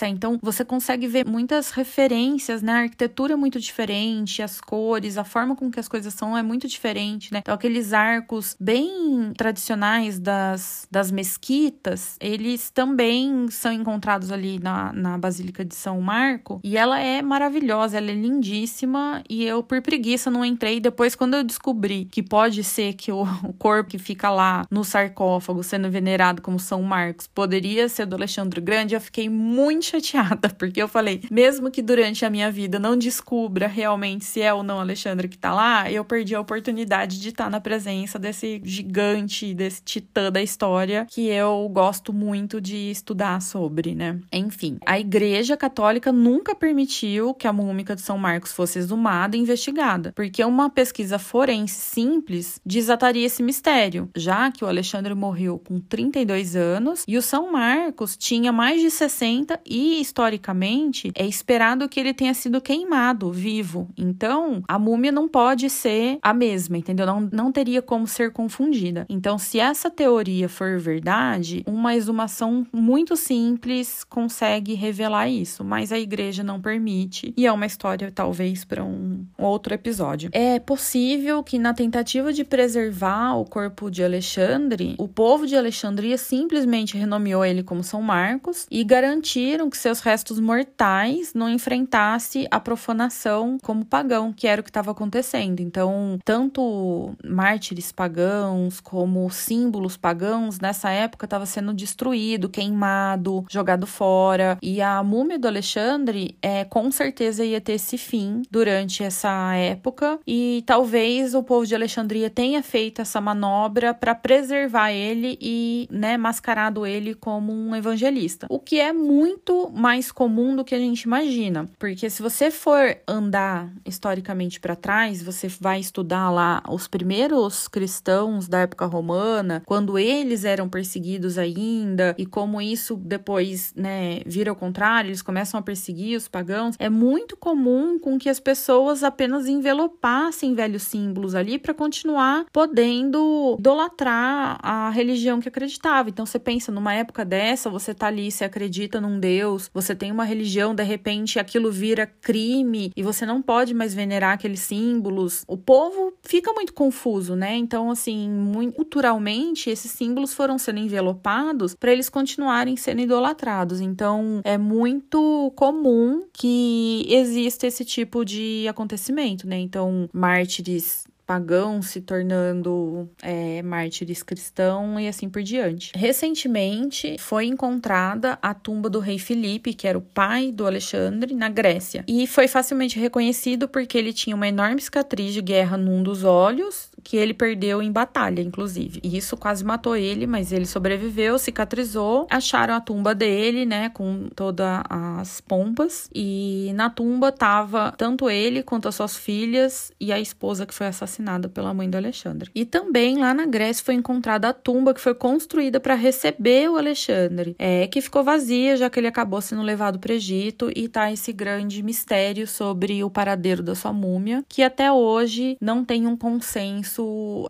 então 0.00 0.38
você 0.42 0.64
consegue 0.64 1.06
ver 1.06 1.26
muitas 1.26 1.70
referências, 1.70 2.62
né? 2.62 2.72
A 2.72 2.78
arquitetura 2.82 3.34
é 3.34 3.36
muito 3.36 3.60
diferente, 3.60 4.42
as 4.42 4.60
cores, 4.60 5.18
a 5.18 5.24
forma 5.24 5.54
com 5.54 5.70
que 5.70 5.80
as 5.80 5.88
coisas 5.88 6.14
são 6.14 6.36
é 6.36 6.42
muito 6.42 6.66
diferente, 6.68 7.32
né? 7.32 7.40
Então 7.40 7.54
aqueles 7.54 7.92
arcos 7.92 8.56
bem 8.58 9.32
tradicionais 9.36 10.18
das, 10.18 10.86
das 10.90 11.10
mesquitas, 11.10 12.16
eles 12.20 12.70
também 12.70 13.48
são 13.50 13.72
encontrados 13.72 14.30
ali 14.30 14.58
na, 14.58 14.92
na 14.92 15.18
Basílica 15.18 15.64
de 15.64 15.74
São 15.74 16.00
Marco 16.00 16.60
e 16.62 16.76
ela 16.76 16.98
é 17.00 17.20
maravilhosa, 17.20 17.98
ela 17.98 18.10
é 18.10 18.14
lindíssima 18.14 19.22
e 19.28 19.44
eu 19.44 19.62
por 19.62 19.82
preguiça 19.82 20.30
não 20.30 20.44
entrei. 20.44 20.80
Depois 20.80 21.14
quando 21.14 21.34
eu 21.34 21.44
descobri 21.44 22.06
que 22.06 22.22
pode 22.22 22.64
ser 22.64 22.94
que 22.94 23.12
o, 23.12 23.22
o 23.44 23.52
corpo 23.52 23.90
que 23.90 23.98
fica 23.98 24.30
lá 24.30 24.64
no 24.70 24.84
sarcófago 24.84 25.62
sendo 25.62 25.90
venerado 25.90 26.40
como 26.40 26.58
São 26.58 26.82
Marcos 26.82 27.26
poderia 27.26 27.88
ser 27.88 28.06
do 28.06 28.16
Alexandre 28.16 28.60
Grande, 28.60 28.94
eu 28.94 29.00
fiquei 29.00 29.28
muito 29.28 29.81
muito 29.82 29.86
chateada, 29.86 30.48
porque 30.56 30.80
eu 30.80 30.86
falei, 30.86 31.22
mesmo 31.30 31.70
que 31.70 31.82
durante 31.82 32.24
a 32.24 32.30
minha 32.30 32.50
vida 32.50 32.78
não 32.78 32.96
descubra 32.96 33.66
realmente 33.66 34.24
se 34.24 34.40
é 34.40 34.54
ou 34.54 34.62
não 34.62 34.78
Alexandre 34.78 35.28
que 35.28 35.36
tá 35.36 35.52
lá, 35.52 35.90
eu 35.90 36.04
perdi 36.04 36.34
a 36.34 36.40
oportunidade 36.40 37.20
de 37.20 37.30
estar 37.30 37.44
tá 37.44 37.50
na 37.50 37.60
presença 37.60 38.18
desse 38.18 38.60
gigante, 38.64 39.52
desse 39.52 39.82
titã 39.82 40.30
da 40.30 40.42
história 40.42 41.06
que 41.10 41.28
eu 41.28 41.68
gosto 41.70 42.12
muito 42.12 42.60
de 42.60 42.90
estudar 42.90 43.42
sobre, 43.42 43.94
né? 43.94 44.20
Enfim, 44.32 44.78
a 44.86 44.98
Igreja 44.98 45.56
Católica 45.56 46.12
nunca 46.12 46.54
permitiu 46.54 47.34
que 47.34 47.46
a 47.46 47.52
múmica 47.52 47.96
de 47.96 48.02
São 48.02 48.16
Marcos 48.16 48.52
fosse 48.52 48.78
exumada 48.78 49.36
e 49.36 49.40
investigada, 49.40 50.12
porque 50.14 50.44
uma 50.44 50.70
pesquisa 50.70 51.18
forense 51.18 51.74
simples 51.74 52.60
desataria 52.64 53.26
esse 53.26 53.42
mistério, 53.42 54.08
já 54.16 54.50
que 54.50 54.64
o 54.64 54.68
Alexandre 54.68 55.14
morreu 55.14 55.58
com 55.58 55.80
32 55.80 56.54
anos 56.54 57.04
e 57.08 57.16
o 57.16 57.22
São 57.22 57.50
Marcos 57.50 58.16
tinha 58.16 58.52
mais 58.52 58.80
de 58.80 58.90
60 58.90 59.58
e 59.72 60.02
historicamente 60.02 61.10
é 61.14 61.26
esperado 61.26 61.88
que 61.88 61.98
ele 61.98 62.12
tenha 62.12 62.34
sido 62.34 62.60
queimado 62.60 63.32
vivo. 63.32 63.88
Então, 63.96 64.62
a 64.68 64.78
múmia 64.78 65.10
não 65.10 65.26
pode 65.26 65.70
ser 65.70 66.18
a 66.20 66.34
mesma, 66.34 66.76
entendeu? 66.76 67.06
Não, 67.06 67.28
não 67.32 67.50
teria 67.50 67.80
como 67.80 68.06
ser 68.06 68.32
confundida. 68.32 69.06
Então, 69.08 69.38
se 69.38 69.58
essa 69.58 69.90
teoria 69.90 70.46
for 70.46 70.78
verdade, 70.78 71.62
uma 71.66 71.96
exumação 71.96 72.66
muito 72.70 73.16
simples 73.16 74.04
consegue 74.04 74.74
revelar 74.74 75.28
isso, 75.28 75.64
mas 75.64 75.90
a 75.90 75.98
igreja 75.98 76.42
não 76.42 76.60
permite 76.60 77.32
e 77.34 77.46
é 77.46 77.52
uma 77.52 77.64
história 77.64 78.12
talvez 78.14 78.66
para 78.66 78.84
um 78.84 79.24
outro 79.38 79.72
episódio. 79.72 80.28
É 80.32 80.58
possível 80.58 81.42
que 81.42 81.58
na 81.58 81.72
tentativa 81.72 82.30
de 82.30 82.44
preservar 82.44 83.36
o 83.36 83.44
corpo 83.46 83.90
de 83.90 84.04
Alexandre, 84.04 84.96
o 84.98 85.08
povo 85.08 85.46
de 85.46 85.56
Alexandria 85.56 86.18
simplesmente 86.18 86.98
renomeou 86.98 87.42
ele 87.42 87.62
como 87.62 87.82
São 87.82 88.02
Marcos 88.02 88.66
e 88.70 88.84
garantiram 88.84 89.61
que 89.70 89.76
seus 89.76 90.00
restos 90.00 90.38
mortais 90.40 91.34
não 91.34 91.48
enfrentasse 91.48 92.46
a 92.50 92.60
profanação 92.60 93.58
como 93.62 93.84
pagão, 93.84 94.32
que 94.32 94.46
era 94.46 94.60
o 94.60 94.64
que 94.64 94.70
estava 94.70 94.90
acontecendo. 94.90 95.60
Então, 95.60 96.18
tanto 96.24 97.14
mártires 97.24 97.92
pagãos 97.92 98.80
como 98.80 99.28
símbolos 99.30 99.96
pagãos 99.96 100.58
nessa 100.60 100.90
época 100.90 101.26
estava 101.26 101.46
sendo 101.46 101.74
destruído, 101.74 102.48
queimado, 102.48 103.44
jogado 103.50 103.86
fora. 103.86 104.58
E 104.62 104.80
a 104.80 105.02
múmia 105.02 105.38
do 105.38 105.48
Alexandre 105.48 106.36
é 106.42 106.64
com 106.64 106.90
certeza 106.90 107.44
ia 107.44 107.60
ter 107.60 107.74
esse 107.74 107.98
fim 107.98 108.42
durante 108.50 109.02
essa 109.02 109.54
época 109.54 110.18
e 110.26 110.62
talvez 110.66 111.34
o 111.34 111.42
povo 111.42 111.66
de 111.66 111.74
Alexandria 111.74 112.30
tenha 112.30 112.62
feito 112.62 113.00
essa 113.00 113.20
manobra 113.20 113.94
para 113.94 114.14
preservar 114.14 114.92
ele 114.92 115.38
e, 115.40 115.88
né, 115.90 116.16
mascarado 116.16 116.86
ele 116.86 117.14
como 117.14 117.52
um 117.52 117.74
evangelista. 117.74 118.46
O 118.48 118.58
que 118.58 118.80
é 118.80 118.92
muito 118.92 119.51
muito 119.52 119.70
mais 119.70 120.10
comum 120.10 120.56
do 120.56 120.64
que 120.64 120.74
a 120.74 120.78
gente 120.78 121.02
imagina, 121.02 121.68
porque 121.78 122.08
se 122.08 122.22
você 122.22 122.50
for 122.50 122.96
andar 123.06 123.70
historicamente 123.84 124.58
para 124.58 124.74
trás, 124.74 125.22
você 125.22 125.48
vai 125.48 125.80
estudar 125.80 126.30
lá 126.30 126.62
os 126.68 126.88
primeiros 126.88 127.68
cristãos 127.68 128.48
da 128.48 128.60
época 128.60 128.86
romana, 128.86 129.62
quando 129.66 129.98
eles 129.98 130.44
eram 130.44 130.68
perseguidos 130.68 131.36
ainda 131.36 132.14
e 132.16 132.24
como 132.24 132.60
isso 132.60 132.96
depois, 132.96 133.72
né, 133.76 134.20
vira 134.24 134.50
ao 134.50 134.56
contrário, 134.56 135.08
eles 135.08 135.22
começam 135.22 135.60
a 135.60 135.62
perseguir 135.62 136.16
os 136.16 136.28
pagãos. 136.28 136.76
É 136.78 136.88
muito 136.88 137.36
comum 137.36 137.98
com 137.98 138.18
que 138.18 138.28
as 138.28 138.40
pessoas 138.40 139.02
apenas 139.02 139.46
envelopassem 139.46 140.54
velhos 140.54 140.84
símbolos 140.84 141.34
ali 141.34 141.58
para 141.58 141.74
continuar 141.74 142.46
podendo 142.52 143.56
idolatrar 143.58 144.58
a 144.62 144.90
religião 144.90 145.40
que 145.40 145.48
acreditava. 145.48 146.08
Então 146.08 146.24
você 146.24 146.38
pensa 146.38 146.72
numa 146.72 146.94
época 146.94 147.24
dessa, 147.24 147.68
você 147.68 147.92
tá 147.92 148.06
ali, 148.06 148.30
você 148.30 148.44
acredita 148.44 149.00
num 149.00 149.18
Deus, 149.18 149.31
você 149.72 149.94
tem 149.94 150.10
uma 150.10 150.24
religião, 150.24 150.74
de 150.74 150.82
repente 150.82 151.38
aquilo 151.38 151.70
vira 151.70 152.06
crime 152.06 152.92
e 152.96 153.02
você 153.02 153.24
não 153.24 153.40
pode 153.42 153.74
mais 153.74 153.94
venerar 153.94 154.34
aqueles 154.34 154.60
símbolos. 154.60 155.44
O 155.46 155.56
povo 155.56 156.12
fica 156.22 156.52
muito 156.52 156.72
confuso, 156.72 157.34
né? 157.36 157.56
Então, 157.56 157.90
assim, 157.90 158.28
muito 158.28 158.74
culturalmente, 158.74 159.70
esses 159.70 159.90
símbolos 159.90 160.34
foram 160.34 160.58
sendo 160.58 160.78
envelopados 160.78 161.74
para 161.74 161.92
eles 161.92 162.08
continuarem 162.08 162.76
sendo 162.76 163.00
idolatrados. 163.00 163.80
Então, 163.80 164.40
é 164.44 164.58
muito 164.58 165.52
comum 165.56 166.26
que 166.32 167.06
exista 167.08 167.66
esse 167.66 167.84
tipo 167.84 168.24
de 168.24 168.66
acontecimento, 168.68 169.46
né? 169.46 169.58
Então, 169.58 170.08
mártires 170.12 171.04
pagãos 171.32 171.86
se 171.86 172.02
tornando 172.02 173.08
é, 173.22 173.62
mártires 173.62 174.22
cristãos 174.22 175.00
e 175.00 175.08
assim 175.08 175.30
por 175.30 175.42
diante. 175.42 175.90
Recentemente 175.94 177.16
foi 177.18 177.46
encontrada 177.46 178.38
a 178.42 178.52
tumba 178.52 178.90
do 178.90 178.98
rei 178.98 179.18
Filipe, 179.18 179.72
que 179.72 179.88
era 179.88 179.96
o 179.96 180.02
pai 180.02 180.52
do 180.52 180.66
Alexandre, 180.66 181.34
na 181.34 181.48
Grécia, 181.48 182.04
e 182.06 182.26
foi 182.26 182.46
facilmente 182.46 183.00
reconhecido 183.00 183.66
porque 183.66 183.96
ele 183.96 184.12
tinha 184.12 184.36
uma 184.36 184.46
enorme 184.46 184.82
cicatriz 184.82 185.32
de 185.32 185.40
guerra 185.40 185.78
num 185.78 186.02
dos 186.02 186.22
olhos 186.22 186.90
que 187.02 187.16
ele 187.16 187.34
perdeu 187.34 187.82
em 187.82 187.90
batalha, 187.90 188.40
inclusive. 188.40 189.00
E 189.02 189.16
isso 189.16 189.36
quase 189.36 189.64
matou 189.64 189.96
ele, 189.96 190.26
mas 190.26 190.52
ele 190.52 190.66
sobreviveu, 190.66 191.38
cicatrizou. 191.38 192.26
Acharam 192.30 192.74
a 192.74 192.80
tumba 192.80 193.14
dele, 193.14 193.64
né, 193.64 193.88
com 193.88 194.28
todas 194.34 194.82
as 194.88 195.40
pompas. 195.40 196.08
E 196.14 196.72
na 196.74 196.90
tumba 196.90 197.32
tava 197.32 197.94
tanto 197.96 198.28
ele 198.28 198.62
quanto 198.62 198.88
as 198.88 198.94
suas 198.94 199.16
filhas 199.16 199.92
e 200.00 200.12
a 200.12 200.20
esposa 200.20 200.66
que 200.66 200.74
foi 200.74 200.86
assassinada 200.86 201.48
pela 201.48 201.74
mãe 201.74 201.88
do 201.88 201.96
Alexandre. 201.96 202.50
E 202.54 202.64
também 202.64 203.18
lá 203.18 203.32
na 203.32 203.46
Grécia 203.46 203.84
foi 203.84 203.94
encontrada 203.94 204.48
a 204.48 204.52
tumba 204.52 204.94
que 204.94 205.00
foi 205.00 205.14
construída 205.14 205.80
para 205.80 205.94
receber 205.94 206.70
o 206.70 206.76
Alexandre, 206.76 207.54
é 207.58 207.86
que 207.86 208.00
ficou 208.00 208.22
vazia 208.22 208.76
já 208.76 208.90
que 208.90 209.00
ele 209.00 209.06
acabou 209.06 209.40
sendo 209.40 209.62
levado 209.62 209.98
para 209.98 210.12
o 210.12 210.14
Egito 210.14 210.70
e 210.74 210.88
tá 210.88 211.10
esse 211.12 211.32
grande 211.32 211.82
mistério 211.82 212.46
sobre 212.46 213.02
o 213.02 213.10
paradeiro 213.10 213.62
da 213.62 213.74
sua 213.74 213.92
múmia, 213.92 214.44
que 214.48 214.62
até 214.62 214.92
hoje 214.92 215.56
não 215.60 215.84
tem 215.84 216.06
um 216.06 216.16
consenso 216.16 216.91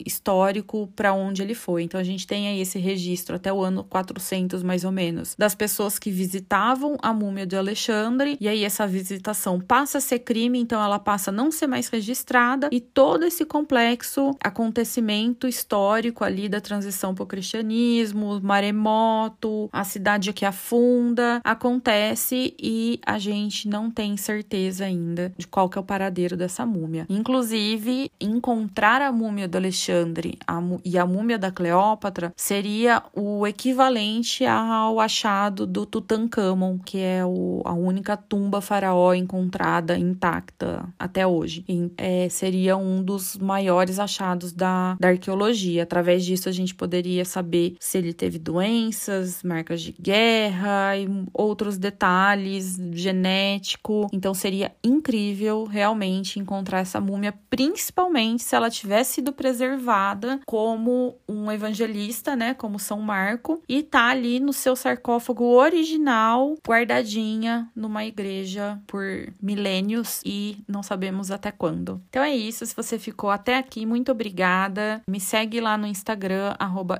histórico 0.05 0.89
para 0.95 1.13
onde 1.13 1.43
ele 1.43 1.55
foi. 1.55 1.83
Então 1.83 2.01
a 2.01 2.05
gente 2.05 2.27
tem 2.27 2.49
aí 2.49 2.61
esse 2.61 2.79
registro 2.79 3.37
até 3.37 3.53
o 3.53 3.63
ano 3.63 3.85
400 3.85 4.63
mais 4.63 4.85
ou 4.85 4.93
menos 4.93 5.35
das 5.39 5.55
pessoas 5.55 5.99
que 5.99 6.11
visitavam 6.11 6.97
a 7.03 7.13
múmia 7.13 7.47
de 7.47 7.57
Alexandre 7.57 8.37
e 8.41 8.49
aí 8.49 8.65
essa 8.65 8.87
visitação 8.87 9.61
passa 9.61 9.99
a 9.99 10.01
ser 10.01 10.21
crime, 10.21 10.59
então 10.59 10.83
ela 10.83 10.99
passa 10.99 11.31
a 11.31 11.33
não 11.33 11.51
ser 11.51 11.67
mais 11.67 11.89
registrada 11.89 12.69
e 12.71 12.81
todo 12.81 13.25
esse 13.25 13.45
complexo 13.45 14.31
acontecimento 14.43 15.47
histórico 15.47 16.25
ali 16.25 16.49
da 16.49 16.61
transição 16.61 17.15
para 17.15 17.25
o 17.25 17.27
cristianismo, 17.27 18.41
maremoto, 18.41 19.69
a 19.73 19.85
cidade 19.85 20.33
que 20.33 20.45
afunda, 20.45 21.41
acontece 21.45 22.55
e 22.61 23.01
a 23.05 23.19
gente 23.19 23.69
não 23.69 23.91
tem 23.91 24.17
certeza 24.17 24.85
ainda 24.85 25.33
de 25.37 25.47
qual 25.47 25.69
que 25.69 25.79
é 25.79 25.81
o 25.81 25.85
paradeiro 25.85 26.37
dessa 26.37 26.65
múmia. 26.67 27.07
Inclusive, 27.09 28.11
encontrar 28.21 29.01
a 29.03 29.13
múmia 29.13 29.32
múmia 29.33 29.49
do 29.49 29.57
Alexandre 29.57 30.39
e 30.85 30.99
a 30.99 31.07
múmia 31.07 31.39
da 31.39 31.51
Cleópatra 31.51 32.35
seria 32.37 33.03
o 33.15 33.47
equivalente 33.47 34.45
ao 34.45 35.01
achado 35.01 35.67
do 35.67 35.87
Tutankhamon, 35.87 36.79
que 36.79 36.99
é 36.99 37.25
o, 37.25 37.63
a 37.65 37.73
única 37.73 38.15
tumba 38.15 38.61
faraó 38.61 39.15
encontrada 39.15 39.97
intacta 39.97 40.87
até 40.99 41.27
hoje. 41.27 41.65
E, 41.67 41.91
é, 41.97 42.29
seria 42.29 42.77
um 42.77 43.03
dos 43.03 43.39
maiores 43.39 43.99
achados 43.99 44.53
da, 44.53 44.97
da 45.01 45.09
arqueologia. 45.09 45.85
Através 45.85 46.25
disso, 46.25 46.51
a 46.51 46.53
gente 46.53 46.75
poderia 46.75 47.25
saber 47.25 47.77
se 47.81 47.97
ele 47.97 48.13
teve 48.13 48.39
doenças, 48.39 49.43
marcas 49.43 49.81
de 49.81 49.93
guerra 49.99 50.99
e 50.99 51.09
outros 51.33 51.79
detalhes 51.79 52.77
genético. 52.93 54.09
Então, 54.13 54.35
seria 54.35 54.73
incrível 54.85 55.65
realmente 55.65 56.39
encontrar 56.39 56.81
essa 56.81 57.01
múmia, 57.01 57.33
principalmente 57.49 58.43
se 58.43 58.55
ela 58.55 58.69
tivesse 58.69 59.22
sido 59.23 59.33
preservada 59.33 60.41
como 60.45 61.17
um 61.29 61.51
evangelista, 61.51 62.35
né, 62.35 62.55
como 62.55 62.79
São 62.79 63.01
Marco, 63.01 63.63
e 63.69 63.83
tá 63.83 64.09
ali 64.09 64.41
no 64.41 64.53
seu 64.53 64.75
sarcófago 64.75 65.45
original, 65.45 66.57
guardadinha 66.67 67.71
numa 67.75 68.05
igreja 68.05 68.81
por 68.87 69.05
milênios 69.41 70.21
e 70.25 70.59
não 70.67 70.83
sabemos 70.83 71.31
até 71.31 71.53
quando. 71.53 72.03
Então 72.09 72.23
é 72.23 72.35
isso, 72.35 72.67
se 72.67 72.75
você 72.75 72.99
ficou 72.99 73.31
até 73.31 73.57
aqui, 73.57 73.87
muito 73.87 74.11
obrigada. 74.11 75.01
Me 75.07 75.21
segue 75.21 75.61
lá 75.61 75.79
no 75.79 75.87
Instagram 75.87 76.57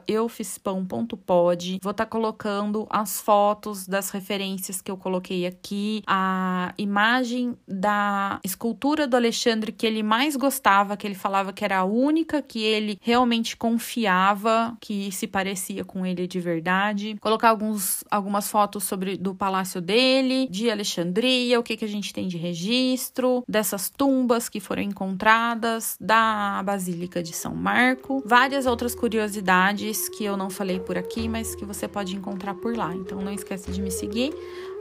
@eufispão.pod. 0.07 1.81
Vou 1.83 1.91
estar 1.91 2.05
tá 2.05 2.11
colocando 2.11 2.87
as 2.89 3.21
fotos 3.21 3.87
das 3.87 4.11
referências 4.11 4.81
que 4.81 4.91
eu 4.91 4.97
coloquei 4.97 5.45
aqui, 5.45 6.05
a 6.07 6.73
imagem 6.79 7.57
da 7.67 8.39
escultura 8.45 9.09
do 9.09 9.17
Alexandre 9.17 9.73
que 9.73 9.87
ele 9.87 10.05
mais 10.05 10.37
gostava, 10.37 10.97
que 10.97 11.07
ele 11.07 11.17
falava 11.17 11.53
que 11.53 11.65
era 11.65 11.79
a 11.79 11.85
única 11.85 12.12
única 12.13 12.43
que 12.43 12.63
ele 12.63 12.99
realmente 13.01 13.57
confiava, 13.57 14.77
que 14.79 15.11
se 15.11 15.27
parecia 15.27 15.83
com 15.83 16.05
ele 16.05 16.27
de 16.27 16.39
verdade. 16.39 17.17
Colocar 17.19 17.49
alguns, 17.49 18.05
algumas 18.11 18.51
fotos 18.51 18.85
sobre 18.85 19.17
do 19.17 19.35
palácio 19.35 19.81
dele, 19.81 20.47
de 20.51 20.71
Alexandria, 20.71 21.59
o 21.59 21.63
que, 21.63 21.75
que 21.75 21.87
a 21.87 21.89
gente 21.89 22.13
tem 22.13 22.29
de 22.29 22.37
registro, 22.37 23.43
dessas 23.49 23.89
tumbas 23.89 24.51
que 24.51 24.61
foram 24.61 24.83
encontradas, 24.83 25.97
da 25.99 26.63
Basílica 26.63 27.23
de 27.23 27.33
São 27.33 27.55
Marco, 27.55 28.23
várias 28.27 28.67
outras 28.67 28.95
curiosidades 28.95 30.09
que 30.11 30.25
eu 30.25 30.37
não 30.37 30.51
falei 30.51 30.79
por 30.79 30.99
aqui, 30.99 31.29
mas 31.29 31.55
que 31.55 31.65
você 31.65 31.89
pode 31.89 32.15
encontrar 32.15 32.55
por 32.55 32.77
lá. 32.77 32.95
Então 32.95 33.23
não 33.23 33.33
esquece 33.33 33.73
de 33.73 33.81
me 33.81 33.91
seguir. 33.91 34.35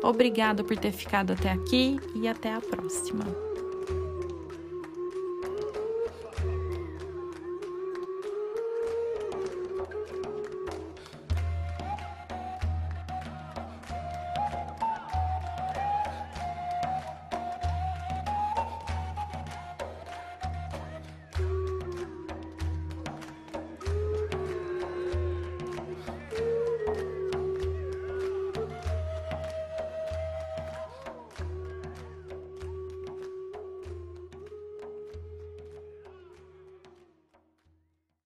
Obrigado 0.03 0.65
por 0.65 0.75
ter 0.77 0.91
ficado 0.91 1.31
até 1.31 1.51
aqui 1.51 1.97
e 2.13 2.27
até 2.27 2.53
a 2.53 2.59
próxima. 2.59 3.50